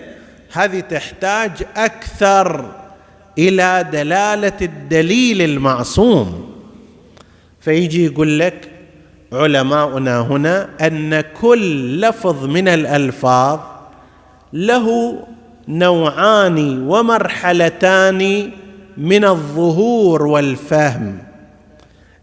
هذه 0.53 0.81
تحتاج 0.81 1.51
أكثر 1.77 2.73
إلى 3.39 3.89
دلالة 3.93 4.59
الدليل 4.63 5.43
المعصوم. 5.43 6.55
فيجي 7.61 8.05
يقول 8.05 8.39
لك 8.39 8.71
علماؤنا 9.33 10.21
هنا 10.21 10.69
أن 10.81 11.21
كل 11.21 12.01
لفظ 12.01 12.45
من 12.45 12.69
الألفاظ 12.69 13.61
له 14.53 15.19
نوعان 15.69 16.89
ومرحلتان 16.89 18.51
من 18.97 19.25
الظهور 19.25 20.27
والفهم. 20.27 21.19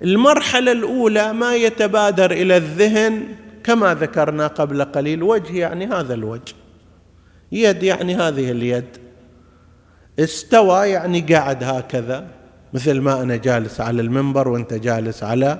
المرحلة 0.01 0.71
الأولى 0.71 1.33
ما 1.33 1.55
يتبادر 1.55 2.31
إلى 2.31 2.57
الذهن 2.57 3.23
كما 3.63 3.93
ذكرنا 3.93 4.47
قبل 4.47 4.83
قليل 4.83 5.23
وجه 5.23 5.57
يعني 5.57 5.87
هذا 5.87 6.13
الوجه. 6.13 6.53
يد 7.51 7.83
يعني 7.83 8.15
هذه 8.15 8.51
اليد. 8.51 8.85
استوى 10.19 10.87
يعني 10.87 11.21
قاعد 11.21 11.63
هكذا 11.63 12.27
مثل 12.73 12.99
ما 12.99 13.21
أنا 13.21 13.35
جالس 13.35 13.81
على 13.81 14.01
المنبر 14.01 14.47
وأنت 14.47 14.73
جالس 14.73 15.23
على 15.23 15.59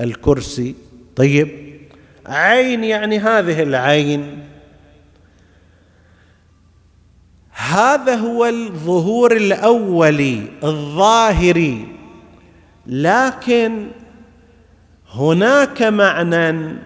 الكرسي. 0.00 0.74
طيب 1.16 1.48
عين 2.26 2.84
يعني 2.84 3.18
هذه 3.18 3.62
العين. 3.62 4.38
هذا 7.72 8.14
هو 8.14 8.46
الظهور 8.46 9.36
الاولي 9.36 10.42
الظاهري 10.64 11.86
لكن 12.86 13.86
هناك 15.14 15.82
معنى 15.82 16.76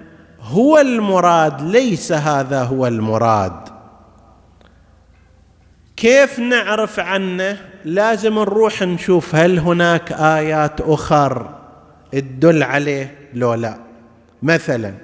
هو 0.40 0.78
المراد 0.78 1.62
ليس 1.62 2.12
هذا 2.12 2.62
هو 2.62 2.86
المراد. 2.86 3.68
كيف 5.96 6.38
نعرف 6.38 7.00
عنه؟ 7.00 7.58
لازم 7.84 8.34
نروح 8.34 8.82
نشوف 8.82 9.34
هل 9.34 9.58
هناك 9.58 10.12
آيات 10.12 10.80
أخر 10.80 11.54
تدل 12.12 12.62
عليه 12.62 13.14
لو 13.34 13.54
لا. 13.54 13.78
مثلا 14.42 14.94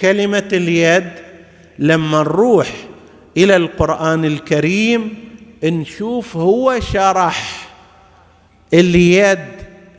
كلمة 0.00 0.48
اليد 0.52 1.10
لما 1.78 2.18
نروح 2.22 2.89
إلى 3.36 3.56
القرآن 3.56 4.24
الكريم 4.24 5.14
نشوف 5.64 6.36
هو 6.36 6.80
شرح 6.80 7.68
اليد 8.74 9.38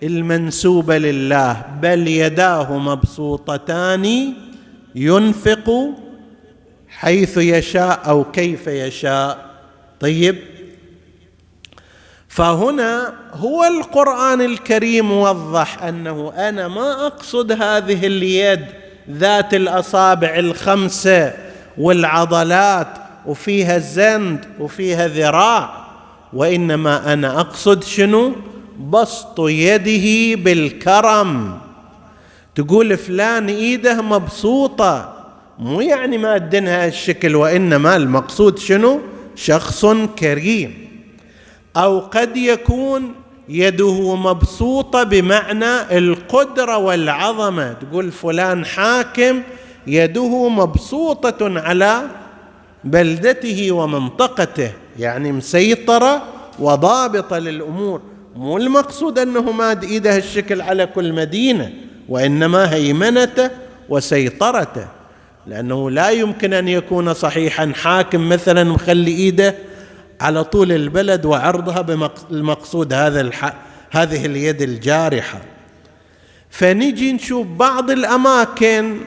المنسوبه 0.03 0.97
لله 0.97 1.65
بل 1.81 2.07
يداه 2.07 2.77
مبسوطتان 2.77 4.33
ينفق 4.95 5.89
حيث 6.89 7.37
يشاء 7.37 8.01
أو 8.09 8.23
كيف 8.23 8.67
يشاء. 8.67 9.45
طيب 9.99 10.35
فهنا 12.27 13.13
هو 13.33 13.63
القرآن 13.63 14.41
الكريم 14.41 15.11
وضح 15.11 15.83
أنه 15.83 16.33
أنا 16.37 16.67
ما 16.67 17.07
أقصد 17.07 17.51
هذه 17.51 18.07
اليد 18.07 18.65
ذات 19.09 19.53
الأصابع 19.53 20.35
الخمسة 20.35 21.33
والعضلات 21.77 23.00
وفيها 23.25 23.77
زند 23.77 24.45
وفيها 24.59 25.07
ذراع 25.07 25.87
وإنما 26.33 27.13
أنا 27.13 27.39
أقصد 27.39 27.83
شنو؟ 27.83 28.33
بسط 28.89 29.39
يده 29.39 30.41
بالكرم. 30.43 31.59
تقول 32.55 32.97
فلان 32.97 33.47
إيده 33.47 34.01
مبسوطة 34.01 35.13
مو 35.59 35.81
يعني 35.81 36.17
ما 36.17 36.35
ادنها 36.35 36.87
الشكل 36.87 37.35
وإنما 37.35 37.95
المقصود 37.95 38.59
شنو؟ 38.59 38.99
شخص 39.35 39.85
كريم. 40.19 40.87
أو 41.77 41.99
قد 41.99 42.37
يكون 42.37 43.13
يده 43.49 44.15
مبسوطة 44.15 45.03
بمعنى 45.03 45.97
القدرة 45.97 46.77
والعظمة. 46.77 47.73
تقول 47.73 48.11
فلان 48.11 48.65
حاكم 48.65 49.41
يده 49.87 50.49
مبسوطة 50.49 51.59
على 51.59 52.01
بلدته 52.83 53.71
ومنطقته 53.71 54.71
يعني 54.99 55.31
مسيطرة 55.31 56.23
وضابطة 56.59 57.37
للأمور. 57.37 58.01
مو 58.35 58.57
المقصود 58.57 59.19
أنه 59.19 59.51
ماد 59.51 59.83
إيده 59.83 60.17
الشكل 60.17 60.61
على 60.61 60.85
كل 60.85 61.13
مدينة 61.13 61.71
وإنما 62.09 62.73
هيمنته 62.73 63.49
وسيطرته. 63.89 64.87
لأنه 65.47 65.91
لا 65.91 66.09
يمكن 66.09 66.53
أن 66.53 66.67
يكون 66.67 67.13
صحيحا 67.13 67.71
حاكم 67.75 68.29
مثلا 68.29 68.63
مخلي 68.63 69.11
إيده 69.11 69.55
على 70.21 70.43
طول 70.43 70.71
البلد 70.71 71.25
وعرضها 71.25 71.81
بالمقصود 71.81 72.93
هذا 72.93 73.21
الح... 73.21 73.53
هذه 73.91 74.25
اليد 74.25 74.61
الجارحة. 74.61 75.41
فنجي 76.49 77.13
نشوف 77.13 77.47
بعض 77.47 77.91
الأماكن 77.91 78.97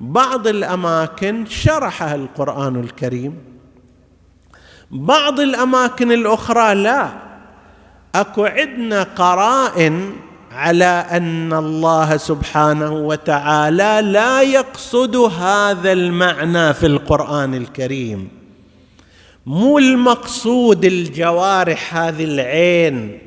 بعض 0.00 0.46
الأماكن 0.46 1.46
شرحها 1.46 2.14
القرآن 2.14 2.80
الكريم 2.80 3.38
بعض 4.90 5.40
الأماكن 5.40 6.12
الأخرى 6.12 6.74
لا. 6.74 7.08
أكو 8.14 8.44
عندنا 8.44 9.02
قرائن 9.02 10.12
على 10.52 11.06
أن 11.10 11.52
الله 11.52 12.16
سبحانه 12.16 12.92
وتعالى 12.92 14.00
لا 14.12 14.42
يقصد 14.42 15.16
هذا 15.16 15.92
المعنى 15.92 16.74
في 16.74 16.86
القرآن 16.86 17.54
الكريم. 17.54 18.28
مو 19.46 19.78
المقصود 19.78 20.84
الجوارح 20.84 21.96
هذه 21.96 22.24
العين 22.24 23.18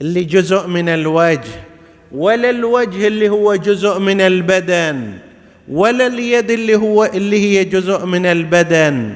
اللي 0.00 0.24
جزء 0.24 0.66
من 0.66 0.88
الوجه 0.88 1.64
ولا 2.12 2.50
الوجه 2.50 3.06
اللي 3.06 3.28
هو 3.28 3.54
جزء 3.54 3.98
من 3.98 4.20
البدن. 4.20 5.25
ولا 5.68 6.06
اليد 6.06 6.50
اللي 6.50 6.76
هو 6.76 7.04
اللي 7.04 7.40
هي 7.40 7.64
جزء 7.64 8.06
من 8.06 8.26
البدن 8.26 9.14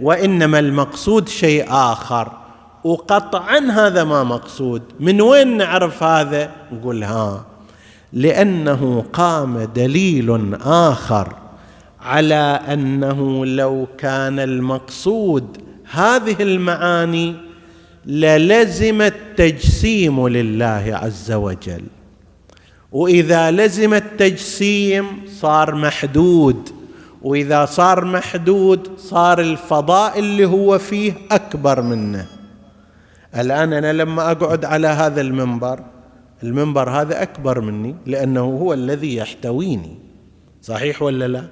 وإنما 0.00 0.58
المقصود 0.58 1.28
شيء 1.28 1.64
آخر. 1.68 2.32
وقطعا 2.84 3.58
هذا 3.58 4.04
ما 4.04 4.24
مقصود. 4.24 4.82
من 5.00 5.20
وين 5.20 5.56
نعرف 5.56 6.02
هذا؟ 6.02 6.50
نقول 6.72 7.04
ها 7.04 7.44
لأنه 8.12 9.04
قام 9.12 9.58
دليل 9.74 10.56
آخر 10.62 11.36
على 12.00 12.60
أنه 12.72 13.46
لو 13.46 13.86
كان 13.98 14.38
المقصود 14.38 15.58
هذه 15.90 16.36
المعاني 16.40 17.34
للزم 18.06 19.02
التجسيم 19.02 20.28
لله 20.28 20.98
عز 21.02 21.32
وجل. 21.32 21.82
وإذا 22.92 23.50
لزم 23.50 23.94
التجسيم 23.94 25.06
صار 25.40 25.74
محدود 25.74 26.68
وإذا 27.22 27.64
صار 27.64 28.04
محدود 28.04 28.88
صار 28.98 29.40
الفضاء 29.40 30.18
اللي 30.18 30.44
هو 30.44 30.78
فيه 30.78 31.12
أكبر 31.30 31.82
منه. 31.82 32.26
الآن 33.36 33.72
أنا 33.72 33.92
لما 33.92 34.30
أقعد 34.30 34.64
على 34.64 34.88
هذا 34.88 35.20
المنبر 35.20 35.80
المنبر 36.42 36.90
هذا 36.90 37.22
أكبر 37.22 37.60
مني 37.60 37.96
لأنه 38.06 38.40
هو 38.40 38.72
الذي 38.72 39.16
يحتويني. 39.16 39.98
صحيح 40.62 41.02
ولا 41.02 41.28
لا؟ 41.28 41.44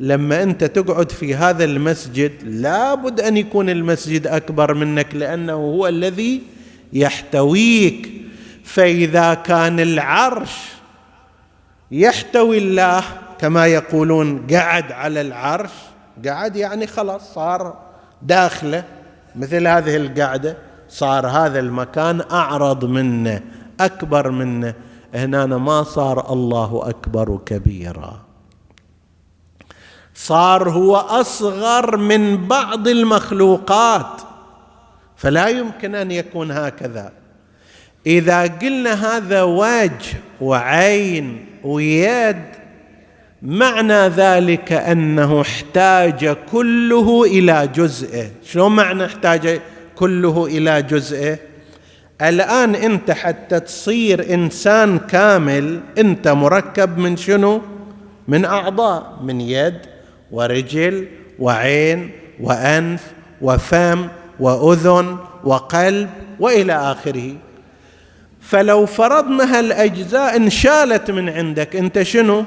لما 0.00 0.42
أنت 0.42 0.64
تقعد 0.64 1.12
في 1.12 1.34
هذا 1.34 1.64
المسجد 1.64 2.32
لابد 2.42 3.20
أن 3.20 3.36
يكون 3.36 3.70
المسجد 3.70 4.26
أكبر 4.26 4.74
منك 4.74 5.14
لأنه 5.14 5.52
هو 5.52 5.88
الذي 5.88 6.42
يحتويك. 6.92 8.10
فإذا 8.64 9.34
كان 9.34 9.80
العرش 9.80 10.72
يحتوي 11.92 12.58
الله 12.58 13.04
كما 13.38 13.66
يقولون 13.66 14.46
قعد 14.46 14.92
على 14.92 15.20
العرش. 15.20 15.70
قعد 16.26 16.56
يعني 16.56 16.86
خلاص 16.86 17.34
صار 17.34 17.78
داخله. 18.22 18.84
مثل 19.36 19.66
هذه 19.66 19.96
القعده 19.96 20.56
صار 20.88 21.26
هذا 21.26 21.58
المكان 21.58 22.22
أعرض 22.30 22.84
منه 22.84 23.40
أكبر 23.80 24.30
منه. 24.30 24.74
هنا 25.14 25.46
ما 25.46 25.82
صار 25.82 26.32
الله 26.32 26.82
أكبر 26.88 27.38
كبيرا. 27.46 28.20
صار 30.14 30.70
هو 30.70 30.96
أصغر 30.96 31.96
من 31.96 32.48
بعض 32.48 32.88
المخلوقات. 32.88 34.22
فلا 35.16 35.46
يمكن 35.48 35.94
أن 35.94 36.10
يكون 36.10 36.50
هكذا. 36.50 37.12
إذا 38.06 38.42
قلنا 38.42 39.16
هذا 39.16 39.42
وجه 39.42 40.16
وعين 40.40 41.51
ويد 41.64 42.42
معنى 43.42 44.08
ذلك 44.08 44.72
أنه 44.72 45.40
احتاج 45.40 46.36
كله 46.52 47.24
إلى 47.24 47.68
جزئه 47.74 48.26
شلون 48.44 48.76
معنى 48.76 49.04
احتاج 49.04 49.60
كله 49.96 50.46
إلى 50.46 50.82
جزئه 50.82 51.38
الآن 52.22 52.74
أنت 52.74 53.10
حتى 53.10 53.60
تصير 53.60 54.34
إنسان 54.34 54.98
كامل 54.98 55.80
أنت 55.98 56.28
مركب 56.28 56.98
من 56.98 57.16
شنو؟ 57.16 57.60
من 58.28 58.44
أعضاء 58.44 59.18
من 59.22 59.40
يد 59.40 59.78
ورجل 60.30 61.08
وعين 61.38 62.10
وأنف 62.40 63.12
وفم 63.40 64.08
وأذن 64.40 65.16
وقلب 65.44 66.10
وإلى 66.40 66.72
آخره. 66.72 67.32
فلو 68.42 68.86
فرضنا 68.86 69.58
هالأجزاء 69.58 70.36
انشالت 70.36 71.10
من 71.10 71.28
عندك 71.28 71.76
انت 71.76 72.02
شنو؟ 72.02 72.44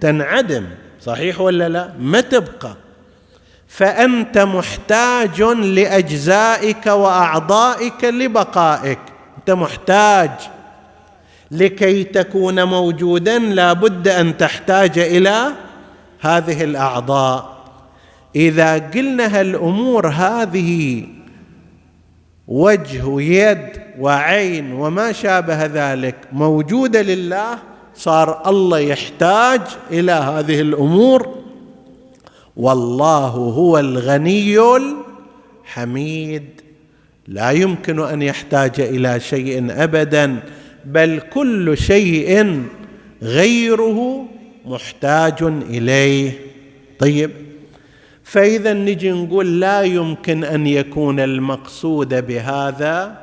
تنعدم. 0.00 0.64
صحيح 1.00 1.40
ولا 1.40 1.68
لا؟ 1.68 1.92
ما 2.00 2.20
تبقى. 2.20 2.76
فأنت 3.68 4.38
محتاج 4.38 5.42
لأجزائك 5.42 6.86
وأعضائك 6.86 8.04
لبقائك. 8.04 8.98
أنت 9.38 9.50
محتاج. 9.50 10.30
لكي 11.50 12.04
تكون 12.04 12.64
موجودا 12.64 13.38
لا 13.38 13.72
بد 13.72 14.08
أن 14.08 14.36
تحتاج 14.36 14.98
إلى 14.98 15.46
هذه 16.20 16.64
الأعضاء. 16.64 17.54
إذا 18.36 18.78
قلنا 18.78 19.40
هالأمور 19.40 20.08
هذه 20.08 21.04
وجه 22.48 23.06
ويد 23.06 23.68
وعين 23.98 24.72
وما 24.72 25.12
شابه 25.12 25.66
ذلك. 25.66 26.16
موجودة 26.32 27.02
لله 27.02 27.58
صار 27.94 28.50
الله 28.50 28.78
يحتاج 28.78 29.60
إلى 29.90 30.12
هذه 30.12 30.60
الأمور. 30.60 31.44
والله 32.56 33.28
هو 33.28 33.78
الغني 33.78 34.76
الحميد. 35.64 36.60
لا 37.28 37.50
يمكن 37.50 38.00
أن 38.00 38.22
يحتاج 38.22 38.80
إلى 38.80 39.20
شيء 39.20 39.66
ابدا 39.70 40.42
بل 40.84 41.20
كل 41.32 41.78
شيء 41.78 42.62
غيره 43.22 44.26
محتاج 44.66 45.42
إليه. 45.42 46.32
طيب. 46.98 47.43
فإذا 48.24 48.72
نجي 48.72 49.10
نقول 49.10 49.60
لا 49.60 49.82
يمكن 49.82 50.44
أن 50.44 50.66
يكون 50.66 51.20
المقصود 51.20 52.26
بهذا 52.26 53.16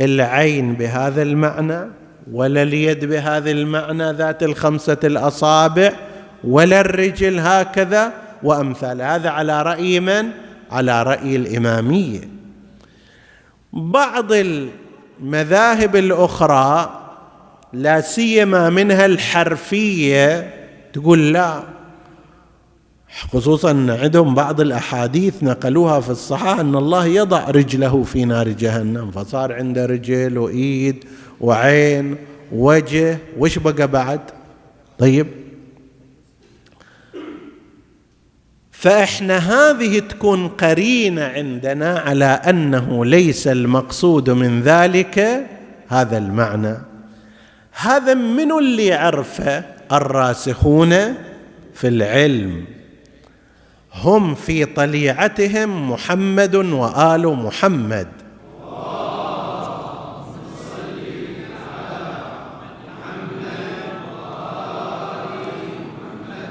العين 0.00 0.74
بهذا 0.74 1.22
المعنى 1.22 1.90
ولا 2.32 2.62
اليد 2.62 3.04
بهذا 3.04 3.50
المعنى 3.50 4.12
ذات 4.12 4.42
الخمسة 4.42 4.96
الأصابع 5.04 5.92
ولا 6.44 6.80
الرجل 6.80 7.38
هكذا. 7.38 8.12
وأمثال 8.42 9.02
هذا 9.02 9.30
على 9.30 9.62
رأي 9.62 10.00
من؟ 10.00 10.30
على 10.70 11.02
رأي 11.02 11.36
الإمامية. 11.36 12.20
بعض 13.72 14.32
المذاهب 14.32 15.96
الأخرى 15.96 16.90
لا 17.72 18.00
سيما 18.00 18.70
منها 18.70 19.06
الحرفية 19.06 20.54
تقول 20.92 21.32
لا 21.32 21.62
خصوصا 23.32 23.96
عندهم 24.02 24.34
بعض 24.34 24.60
الأحاديث 24.60 25.42
نقلوها 25.42 26.00
في 26.00 26.10
الصحاح 26.10 26.58
أن 26.58 26.74
الله 26.74 27.06
يضع 27.06 27.50
رجله 27.50 28.02
في 28.02 28.24
نار 28.24 28.48
جهنم 28.48 29.10
فصار 29.10 29.52
عنده 29.52 29.86
رجل 29.86 30.38
وإيد 30.38 31.04
وعين 31.40 32.16
وجه 32.52 33.18
وش 33.38 33.58
بقى 33.58 33.88
بعد؟ 33.88 34.20
طيب. 34.98 35.26
فإحنا 38.70 39.36
هذه 39.38 39.98
تكون 39.98 40.48
قرينة 40.48 41.22
عندنا 41.22 41.98
على 41.98 42.24
أنه 42.24 43.04
ليس 43.04 43.48
المقصود 43.48 44.30
من 44.30 44.62
ذلك 44.62 45.46
هذا 45.88 46.18
المعنى. 46.18 46.76
هذا 47.72 48.14
من 48.14 48.52
اللي 48.52 48.92
عرفه؟ 48.92 49.64
الراسخون 49.92 50.90
في 51.74 51.88
العلم. 51.88 52.64
هم 54.02 54.34
في 54.34 54.64
طليعتهم 54.64 55.90
محمد 55.90 56.54
وآل 56.54 57.26
محمد. 57.26 58.08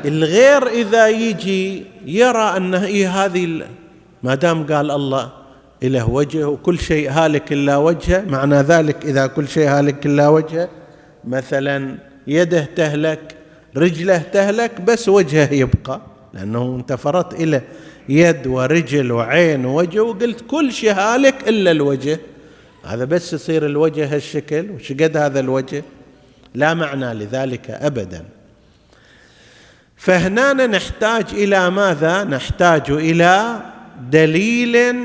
الغير 0.06 0.68
إذا 0.68 1.08
يجي 1.08 1.86
يرى 2.06 2.58
أنه 2.58 2.86
إيه 2.86 3.26
هذه 3.26 3.62
ما 4.24 4.36
دام 4.36 4.66
قال 4.68 4.92
الله 4.92 5.32
له 5.84 6.10
وجه 6.10 6.48
وكل 6.48 6.80
شيء 6.80 7.12
هالك 7.12 7.54
إلا 7.54 7.78
وجهه 7.78 8.24
معنى 8.28 8.56
ذلك 8.56 9.06
إذا 9.06 9.28
كل 9.28 9.48
شيء 9.48 9.68
هالك 9.70 10.06
إلا 10.06 10.28
وجهه 10.28 10.70
مثلا 11.24 11.98
يده 12.28 12.68
تهلك 12.76 13.36
رجله 13.78 14.18
تهلك 14.18 14.82
بس 14.82 15.10
وجهه 15.10 15.54
يبقى. 15.54 16.02
لأنه 16.34 16.76
انت 16.80 16.94
فرضت 16.94 17.34
إلى 17.34 17.62
يد 18.10 18.48
ورجل 18.48 19.12
وعين 19.12 19.66
ووجه 19.66 20.00
وقلت 20.00 20.44
كل 20.48 20.74
شيء 20.74 20.92
هالك 20.92 21.50
إلا 21.50 21.72
الوجه. 21.72 22.20
هذا 22.86 23.06
بس 23.06 23.34
يصير 23.34 23.66
الوجه 23.66 24.16
هالشكل. 24.16 24.72
وش 24.72 24.92
قد 24.92 25.18
هذا 25.18 25.40
الوجه؟ 25.40 25.84
لا 26.56 26.74
معنى 26.74 27.14
لذلك 27.14 27.70
ابدا. 27.70 28.26
فهنا 29.98 30.54
نحتاج 30.54 31.26
إلى 31.34 31.70
ماذا؟ 31.70 32.24
نحتاج 32.24 32.92
إلى 32.92 33.62
دليل 34.12 34.96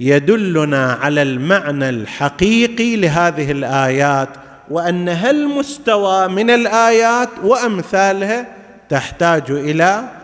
يدلنا 0.00 0.92
على 0.92 1.22
المعنى 1.22 1.88
الحقيقي 1.88 2.96
لهذه 2.96 3.50
الآيات 3.50 4.28
وأن 4.70 5.08
هالمستوى 5.08 6.28
من 6.28 6.50
الآيات 6.50 7.28
وأمثالها 7.44 8.46
تحتاج 8.88 9.50
إلى 9.50 10.19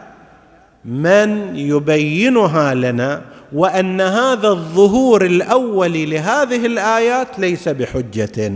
من 0.86 1.56
يبينها 1.56 2.74
لنا 2.74 3.22
وأن 3.52 4.00
هذا 4.00 4.48
الظهور 4.48 5.24
الأول 5.24 6.10
لهذه 6.10 6.66
الآيات 6.66 7.38
ليس 7.38 7.68
بحجة. 7.68 8.52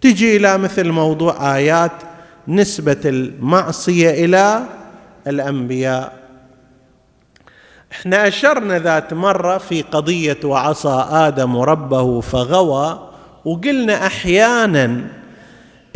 تجي 0.00 0.36
إلى 0.36 0.58
مثل 0.58 0.88
موضوع 0.88 1.56
آيات 1.56 1.92
نسبة 2.48 3.00
المعصية 3.04 4.24
إلى 4.24 4.62
الأنبياء. 5.26 6.12
إحنا 7.92 8.28
أشرنا 8.28 8.78
ذات 8.78 9.14
مرة 9.14 9.58
في 9.58 9.82
قضية 9.82 10.38
وعصى 10.44 11.06
آدم 11.10 11.56
ربه 11.56 12.20
فغوى 12.20 13.10
وقلنا 13.44 14.06
أحيانا 14.06 15.00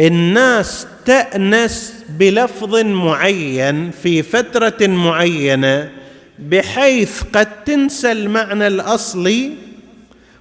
الناس 0.01 0.87
تأنس 1.05 2.05
بلفظ 2.09 2.77
معين 2.77 3.91
في 3.91 4.23
فترة 4.23 4.87
معينة 4.87 5.91
بحيث 6.39 7.23
قد 7.33 7.65
تنسى 7.65 8.13
المعنى 8.13 8.67
الأصلي 8.67 9.53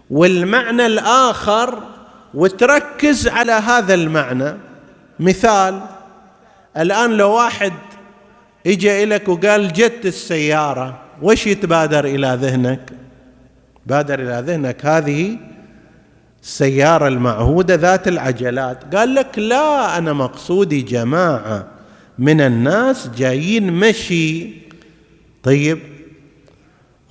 والمعنى 0.10 0.86
الآخر 0.86 1.84
وتركز 2.34 3.28
على 3.28 3.52
هذا 3.52 3.94
المعنى. 3.94 4.58
مثال 5.20 5.82
الآن 6.78 7.12
لو 7.18 7.32
واحد 7.32 7.74
اجى 8.68 9.06
لك 9.06 9.30
وقال 9.30 9.74
جت 9.74 10.06
السيارة 10.06 11.00
وش 11.22 11.48
يتبادر 11.48 12.06
إلى 12.06 12.38
ذهنك؟ 12.42 12.90
بادر 13.86 14.20
إلى 14.20 14.44
ذهنك 14.48 14.86
هذه 14.86 15.38
السياره 16.48 17.08
المعهودة 17.08 17.76
ذات 17.76 18.08
العجلات. 18.08 18.96
قال 18.96 19.16
لك 19.16 19.40
لا 19.40 19.98
أنا 19.98 20.14
مقصودي 20.14 20.82
جماعة 20.82 21.68
من 22.20 22.42
الناس 22.42 23.10
جايين 23.18 23.74
مشي. 23.74 24.50
طيب 25.44 25.80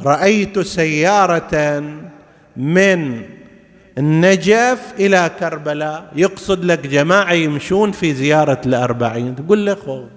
رأيت 0.00 0.58
سيارة 0.58 1.82
من 2.56 3.22
النجف 3.98 4.94
إلى 4.98 5.30
كربلاء. 5.40 6.12
يقصد 6.16 6.64
لك 6.64 6.86
جماعة 6.86 7.32
يمشون 7.32 7.92
في 7.92 8.14
زيارة 8.14 8.60
الأربعين. 8.66 9.36
تقول 9.36 9.66
له 9.66 10.08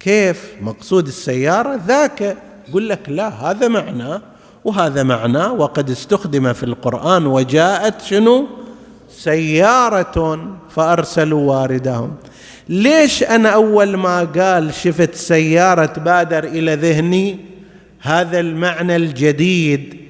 كيف 0.00 0.52
مقصود 0.60 1.06
السيارة 1.06 1.80
ذاك؟ 1.86 2.36
يقول 2.68 2.88
لك 2.88 3.08
لا 3.08 3.28
هذا 3.28 3.68
معناه 3.68 4.22
وهذا 4.64 5.02
معناه 5.02 5.52
وقد 5.52 5.90
استخدم 5.90 6.52
في 6.52 6.62
القرآن 6.62 7.26
وجاءت 7.26 8.02
شنو؟ 8.02 8.46
سيارة 9.10 10.48
فأرسلوا 10.70 11.52
واردهم. 11.52 12.16
ليش 12.68 13.22
أنا 13.22 13.48
أول 13.48 13.96
ما 13.96 14.24
قال 14.24 14.74
شفت 14.74 15.14
سيارة 15.14 15.92
بادر 15.98 16.44
إلى 16.44 16.74
ذهني؟ 16.74 17.38
هذا 18.00 18.40
المعنى 18.40 18.96
الجديد. 18.96 20.00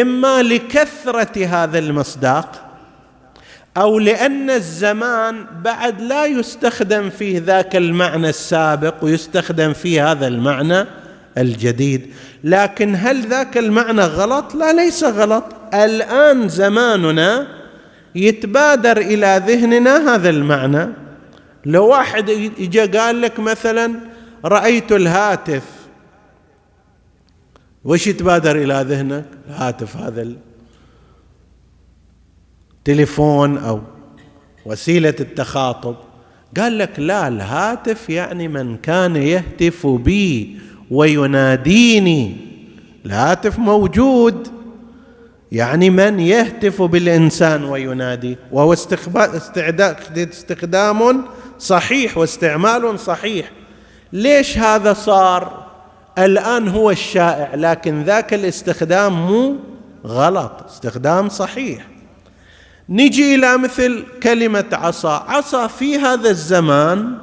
إما 0.00 0.42
لكثرة 0.42 1.46
هذا 1.46 1.78
المصداق 1.78 2.64
أو 3.76 3.98
لأن 3.98 4.50
الزمان 4.50 5.46
بعد 5.64 6.00
لا 6.00 6.26
يستخدم 6.26 7.10
فيه 7.10 7.38
ذاك 7.38 7.76
المعنى 7.76 8.28
السابق 8.28 8.94
ويستخدم 9.02 9.72
فيه 9.72 10.10
هذا 10.10 10.26
المعنى. 10.26 10.86
الجديد. 11.38 12.10
لكن 12.44 12.94
هل 12.94 13.26
ذاك 13.26 13.58
المعنى 13.58 14.02
غلط؟ 14.02 14.54
لا 14.54 14.72
ليس 14.72 15.04
غلط. 15.04 15.44
الآن 15.74 16.48
زماننا 16.48 17.46
يتبادر 18.14 18.96
إلى 18.96 19.42
ذهننا 19.46 20.14
هذا 20.14 20.30
المعنى. 20.30 20.88
لو 21.64 21.86
واحد 21.86 22.30
اجى 22.58 22.86
قال 22.98 23.20
لك 23.20 23.40
مثلا 23.40 23.94
رأيت 24.44 24.92
الهاتف. 24.92 25.62
وش 27.84 28.06
يتبادر 28.06 28.56
إلى 28.56 28.84
ذهنك؟ 28.88 29.24
الهاتف 29.48 29.96
هذا 29.96 30.28
التليفون 32.78 33.58
أو 33.58 33.80
وسيلة 34.66 35.14
التخاطب. 35.20 35.96
قال 36.56 36.78
لك 36.78 36.98
لا 36.98 37.28
الهاتف 37.28 38.10
يعني 38.10 38.48
من 38.48 38.76
كان 38.76 39.16
يهتف 39.16 39.86
بي. 39.86 40.58
ويناديني 40.90 42.36
الهاتف 43.06 43.58
موجود. 43.58 44.48
يعني 45.52 45.90
من 45.90 46.20
يهتف 46.20 46.82
بالإنسان 46.82 47.64
وينادي؟ 47.64 48.36
وهو 48.52 48.72
استخدام 50.16 51.24
صحيح 51.58 52.18
واستعمال 52.18 52.98
صحيح. 52.98 53.50
ليش 54.12 54.58
هذا 54.58 54.92
صار؟ 54.92 55.66
الآن 56.18 56.68
هو 56.68 56.90
الشائع 56.90 57.54
لكن 57.54 58.02
ذاك 58.02 58.34
الاستخدام 58.34 59.26
مو 59.26 59.56
غلط 60.06 60.64
استخدام 60.68 61.28
صحيح. 61.28 61.86
نجي 62.88 63.34
إلى 63.34 63.58
مثل 63.58 64.04
كلمة 64.22 64.64
عصا. 64.72 65.24
عصا 65.28 65.66
في 65.66 65.98
هذا 65.98 66.30
الزمان 66.30 67.14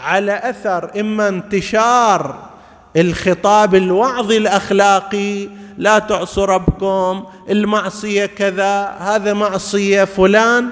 على 0.00 0.40
أثر 0.44 1.00
إما 1.00 1.28
انتشار 1.28 2.49
الخطاب 2.96 3.74
الوعظي 3.74 4.36
الأخلاقي 4.36 5.48
لا 5.78 5.98
تعصوا 5.98 6.44
ربكم 6.44 7.24
المعصية 7.50 8.26
كذا 8.26 8.96
هذا 8.98 9.32
معصية 9.32 10.04
فلان. 10.04 10.68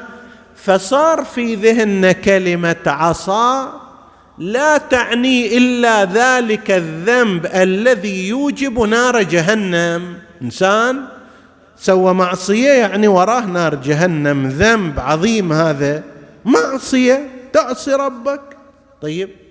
فصار 0.57 1.25
في 1.25 1.55
ذهننا 1.55 2.13
كلمة 2.13 2.77
عصا 2.87 3.81
لا 4.39 4.79
تعني 4.79 5.59
إلا 5.59 6.05
ذلك 6.05 6.71
الذنب 6.71 7.47
الذي 7.47 8.29
يوجب 8.29 8.81
نار 8.81 9.23
جهنم. 9.23 10.17
إنسان 10.43 11.05
سوى 11.77 12.15
معصية 12.15 12.73
يعني 12.73 13.09
وراه 13.09 13.41
نار 13.41 13.75
جهنم. 13.75 14.49
ذنب 14.49 15.01
عظيم 15.01 15.53
هذا. 15.53 16.03
معصية 16.45 17.29
تعصي 17.53 17.93
ربك. 17.93 18.41
طيب. 19.03 19.48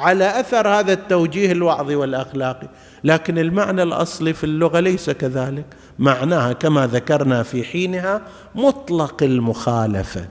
على 0.00 0.40
أثر 0.40 0.68
هذا 0.68 0.92
التوجيه 0.92 1.52
الوعظي 1.52 1.94
والأخلاقي. 1.94 2.68
لكن 3.04 3.38
المعنى 3.38 3.82
الأصلي 3.82 4.32
في 4.32 4.44
اللغة 4.44 4.80
ليس 4.80 5.10
كذلك. 5.10 5.66
معناها 5.98 6.52
كما 6.52 6.86
ذكرنا 6.86 7.42
في 7.42 7.64
حينها 7.64 8.22
مطلق 8.54 9.22
المخالفة. 9.22 10.28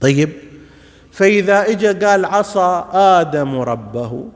طيب 0.00 0.30
فإذا 1.12 1.70
اجى 1.70 1.92
قال 1.92 2.24
عصى 2.24 2.84
آدم 2.92 3.60
ربه 3.60 4.28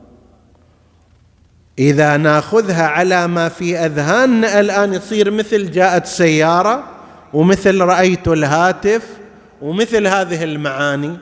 إذا 1.79 2.17
ناخذها 2.17 2.87
على 2.87 3.27
ما 3.27 3.49
في 3.49 3.77
أذهاننا 3.77 4.59
الآن 4.59 4.93
يصير 4.93 5.31
مثل 5.31 5.71
جاءت 5.71 6.05
سيارة 6.05 6.83
ومثل 7.33 7.81
رأيت 7.81 8.27
الهاتف 8.27 9.07
ومثل 9.61 10.07
هذه 10.07 10.43
المعاني. 10.43 11.17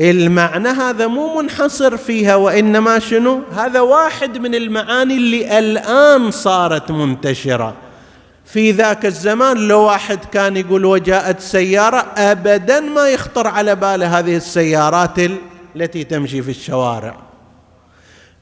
المعنى 0.00 0.68
هذا 0.68 1.06
مو 1.06 1.40
منحصر 1.40 1.96
فيها 1.96 2.36
وإنما 2.36 2.98
شنو؟ 2.98 3.40
هذا 3.52 3.80
واحد 3.80 4.38
من 4.38 4.54
المعاني 4.54 5.16
اللي 5.16 5.58
الآن 5.58 6.30
صارت 6.30 6.90
منتشرة. 6.90 7.74
في 8.44 8.72
ذاك 8.72 9.06
الزمان 9.06 9.68
لو 9.68 9.80
واحد 9.80 10.18
كان 10.32 10.56
يقول 10.56 10.84
وجاءت 10.84 11.40
سيارة 11.40 12.06
ابدا 12.16 12.80
ما 12.80 13.08
يخطر 13.08 13.46
على 13.46 13.74
باله 13.74 14.18
هذه 14.18 14.36
السيارات 14.36 15.18
التي 15.76 16.04
تمشي 16.04 16.42
في 16.42 16.50
الشوارع. 16.50 17.16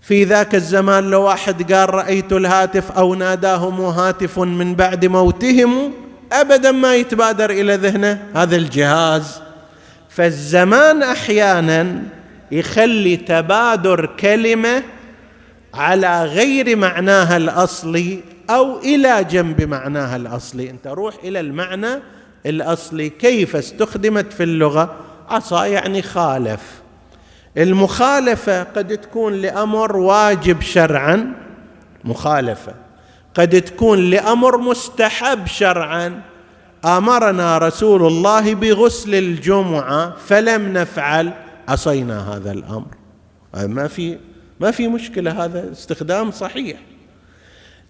في 0.02 0.24
ذاك 0.24 0.54
الزمان 0.54 1.10
لو 1.10 1.22
واحد 1.22 1.72
قال 1.72 1.94
رأيت 1.94 2.32
الهاتف 2.32 2.92
أو 2.92 3.14
ناداهم 3.14 3.80
هاتف 3.80 4.38
من 4.38 4.74
بعد 4.74 5.06
موتهم 5.06 5.92
ابدا 6.32 6.72
ما 6.72 6.94
يتبادر 6.94 7.50
إلى 7.50 7.76
ذهنه. 7.76 8.22
هذا 8.34 8.56
الجهاز. 8.56 9.47
فالزمان 10.18 11.02
أحيانا 11.02 12.02
يخلي 12.52 13.16
تبادر 13.16 14.06
كلمة 14.06 14.82
على 15.74 16.24
غير 16.24 16.76
معناها 16.76 17.36
الأصلي 17.36 18.20
أو 18.50 18.78
إلى 18.78 19.24
جنب 19.24 19.62
معناها 19.62 20.16
الأصلي. 20.16 20.70
أنت 20.70 20.86
روح 20.86 21.14
إلى 21.24 21.40
المعنى 21.40 21.88
الأصلي. 22.46 23.08
كيف 23.10 23.56
استخدمت 23.56 24.32
في 24.32 24.42
اللغة؟ 24.42 24.96
عصى 25.28 25.70
يعني 25.70 26.02
خالف. 26.02 26.62
المخالفة 27.56 28.62
قد 28.62 28.98
تكون 28.98 29.32
لأمر 29.32 29.96
واجب 29.96 30.60
شرعا 30.60 31.32
مخالفة. 32.04 32.74
قد 33.34 33.60
تكون 33.62 34.10
لأمر 34.10 34.58
مستحب 34.58 35.46
شرعا 35.46 36.22
آمرنا 36.84 37.58
رسول 37.58 38.06
الله 38.06 38.54
بغسل 38.54 39.14
الجمعة 39.14 40.16
فلم 40.26 40.72
نفعل. 40.72 41.32
عصينا 41.68 42.36
هذا 42.36 42.52
الأمر. 42.52 42.86
ما 43.54 43.86
في 43.86 44.18
ما 44.60 44.70
في 44.70 44.88
مشكلة 44.88 45.44
هذا 45.44 45.72
استخدام 45.72 46.30
صحيح. 46.30 46.76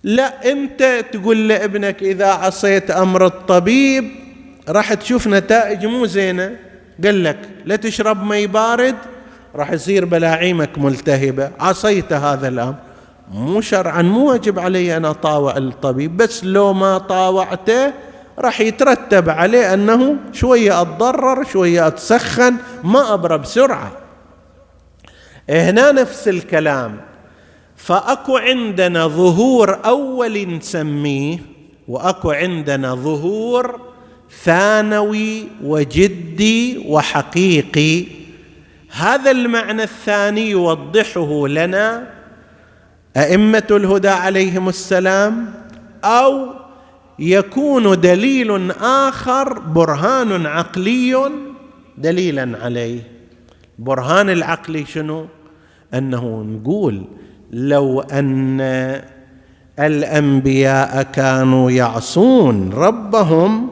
لا 0.02 0.52
أنت 0.52 1.04
تقول 1.12 1.48
لابنك 1.48 2.02
إذا 2.02 2.26
عصيت 2.26 2.90
أمر 2.90 3.26
الطبيب 3.26 4.10
راح 4.68 4.94
تشوف 4.94 5.28
نتائج 5.28 5.86
مو 5.86 6.06
زينة. 6.06 6.56
قال 7.04 7.24
لك 7.24 7.38
لا 7.64 7.76
تشرب 7.76 8.22
مي 8.22 8.46
بارد 8.46 8.96
راح 9.54 9.72
يصير 9.72 10.04
بلاعيمك 10.04 10.78
ملتهبة. 10.78 11.50
عصيت 11.60 12.12
هذا 12.12 12.48
الأمر. 12.48 12.74
مو 13.32 13.60
شرعا 13.60 14.02
مو 14.02 14.30
واجب 14.30 14.58
علي 14.58 14.96
أن 14.96 15.04
أطاوع 15.04 15.56
الطبيب 15.56 16.16
بس 16.16 16.44
لو 16.44 16.72
ما 16.72 16.98
طاوعته 16.98 17.92
راح 18.38 18.60
يترتب 18.60 19.28
عليه 19.28 19.74
أنه 19.74 20.16
شوية 20.32 20.82
أتضرر 20.82 21.44
شوية 21.44 21.86
أتسخن 21.86 22.56
ما 22.84 23.14
أبرى 23.14 23.38
بسرعة. 23.38 23.92
هنا 25.50 25.92
نفس 25.92 26.28
الكلام. 26.28 27.00
فأكو 27.76 28.36
عندنا 28.36 29.06
ظهور 29.06 29.78
أول 29.84 30.56
نسميه 30.56 31.38
وأكو 31.88 32.30
عندنا 32.30 32.94
ظهور 32.94 33.80
ثانوي 34.42 35.48
وجدي 35.64 36.84
وحقيقي. 36.88 38.04
هذا 38.90 39.30
المعنى 39.30 39.82
الثاني 39.82 40.50
يوضحه 40.50 41.48
لنا 41.48 42.10
أئمة 43.16 43.66
الهدى 43.70 44.08
عليهم 44.08 44.68
السلام 44.68 45.54
أو 46.04 46.57
يكون 47.18 48.00
دليل 48.00 48.70
آخر 48.80 49.58
برهان 49.58 50.46
عقلي 50.46 51.30
دليلا 51.98 52.58
عليه. 52.62 53.00
برهان 53.78 54.30
العقلي 54.30 54.86
شنو؟ 54.86 55.26
أنه 55.94 56.42
نقول 56.42 57.04
لو 57.50 58.00
أن 58.00 58.60
الأنبياء 59.78 61.02
كانوا 61.02 61.70
يعصون 61.70 62.72
ربهم 62.72 63.70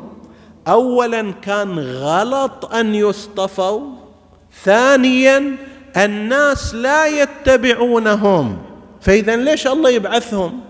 اولا 0.68 1.30
كان 1.30 1.78
غلط 1.78 2.74
أن 2.74 2.94
يصطفوا 2.94 3.80
ثانيا 4.64 5.56
الناس 5.96 6.74
لا 6.74 7.06
يتبعونهم. 7.06 8.58
فاذا 9.00 9.36
ليش 9.36 9.66
الله 9.66 9.90
يبعثهم؟ 9.90 10.60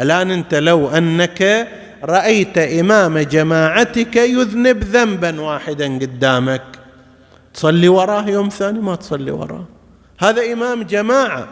الآن 0.00 0.30
أنت 0.30 0.54
لو 0.54 0.88
أنك 0.88 1.68
رأيت 2.04 2.58
إمام 2.58 3.18
جماعتك 3.18 4.16
يذنب 4.16 4.84
ذنبا 4.84 5.40
واحدا 5.40 5.98
قدامك 5.98 6.62
تصلي 7.54 7.88
وراه 7.88 8.28
يوم 8.28 8.48
ثاني؟ 8.48 8.80
ما 8.80 8.94
تصلي 8.94 9.30
وراه 9.30 9.64
هذا 10.18 10.52
إمام 10.52 10.82
جماعة. 10.82 11.48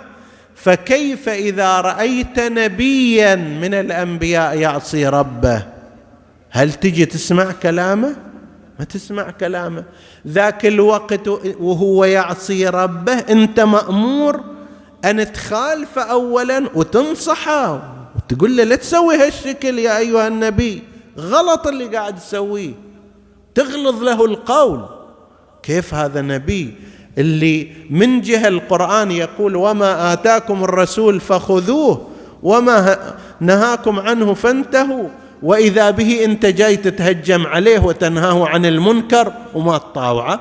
فكيف 0.54 1.28
إذا 1.28 1.80
رأيت 1.80 2.38
نبيا 2.40 3.34
من 3.34 3.74
الأنبياء 3.74 4.58
يعصي 4.58 5.06
ربه؟ 5.06 5.62
هل 6.50 6.72
تجي 6.72 7.06
تسمع 7.06 7.52
كلامه؟ 7.52 8.16
ما 8.78 8.84
تسمع 8.84 9.30
كلامه. 9.30 9.84
ذاك 10.26 10.66
الوقت 10.66 11.28
وهو 11.60 12.04
يعصي 12.04 12.68
ربه 12.68 13.12
أنت 13.12 13.60
مأمور 13.60 14.40
أن 15.04 15.32
تخالف 15.32 15.98
اولا 15.98 16.70
وتنصحه. 16.74 17.99
وتقول 18.30 18.56
له 18.56 18.64
لا 18.64 18.76
تسوي 18.76 19.16
هالشكل 19.16 19.78
يا 19.78 19.98
أيها 19.98 20.28
النبي. 20.28 20.82
غلط 21.18 21.66
اللي 21.66 21.84
قاعد 21.84 22.16
تسويه. 22.16 22.72
تغلظ 23.54 24.02
له 24.02 24.24
القول. 24.24 24.84
كيف 25.62 25.94
هذا 25.94 26.20
نبي؟ 26.20 26.74
اللي 27.18 27.72
من 27.90 28.20
جهة 28.20 28.48
القرآن 28.48 29.10
يقول 29.10 29.56
وما 29.56 30.12
آتاكم 30.12 30.64
الرسول 30.64 31.20
فخذوه 31.20 32.06
وما 32.42 32.98
نهاكم 33.40 34.00
عنه 34.00 34.34
فانتهوا. 34.34 35.08
وإذا 35.42 35.90
به 35.90 36.24
أنت 36.24 36.46
جاي 36.46 36.76
تتهجم 36.76 37.46
عليه 37.46 37.78
وتنهاه 37.78 38.48
عن 38.48 38.66
المنكر 38.66 39.32
وما 39.54 39.78
تطاوعه. 39.78 40.40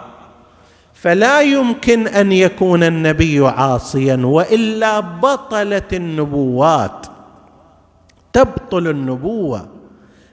فلا 0.93 1.41
يمكن 1.41 2.07
أن 2.07 2.31
يكون 2.31 2.83
النبي 2.83 3.39
عاصيا 3.39 4.15
وإلا 4.15 4.99
بطلت 4.99 5.93
النبوات. 5.93 7.09
تبطل 8.34 8.88
النبوة. 8.88 9.69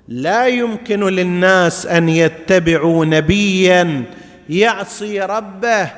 لا 0.09 0.47
يمكن 0.47 1.05
للناس 1.05 1.86
أن 1.86 2.09
يتبعوا 2.09 3.05
نبيا 3.05 4.05
يعصي 4.49 5.20
ربه. 5.20 5.90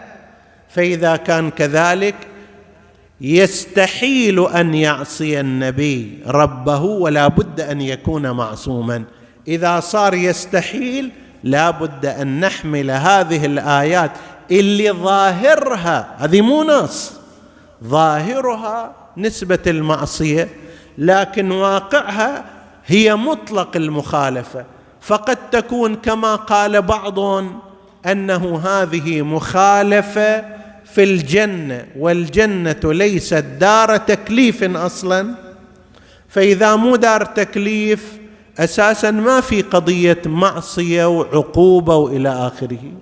فإذا 0.69 1.17
كان 1.17 1.51
كذلك 1.51 2.15
يستحيل 3.21 4.47
أن 4.47 4.75
يعصي 4.75 5.41
النبي 5.41 6.19
ربه 6.27 6.83
ولا 6.83 7.29
بد 7.29 7.61
أن 7.61 7.81
يكون 7.81 8.31
معصوما. 8.31 9.05
إذا 9.49 9.81
صار 9.81 10.15
يستحيل 10.15 11.11
لا 11.45 11.71
بد 11.71 12.07
أن 12.07 12.41
نحمل 12.41 12.91
هذه 12.91 13.47
الآيات 13.47 14.11
اللي 14.51 14.91
ظاهرها. 14.91 16.17
هذه 16.19 16.41
مو 16.41 16.63
نص 16.63 17.13
ظاهرها 17.85 18.95
نسبة 19.17 19.59
المعصية. 19.67 20.49
لكن 20.99 21.51
واقعها 21.51 22.45
هي 22.87 23.17
مطلق 23.17 23.77
المخالفة. 23.77 24.65
فقد 25.01 25.51
تكون 25.51 25.95
كما 25.95 26.35
قال 26.35 26.83
بعضهم 26.83 27.59
أنه 28.07 28.59
هذه 28.59 29.23
مخالفة 29.23 30.45
في 30.85 31.05
الجنة 31.05 31.87
والجنة 31.99 32.81
ليست 32.85 33.45
دار 33.61 33.97
تكليف 33.97 34.77
أصلا. 34.77 35.35
فإذا 36.29 36.77
مو 36.77 36.97
دار 36.97 37.25
تكليف 37.25 38.19
أساسا 38.59 39.11
ما 39.11 39.41
في 39.41 39.63
قضية 39.63 40.23
معصية 40.27 41.05
وعقوبة 41.09 41.97
وإلى 41.97 42.29
آخره. 42.29 42.93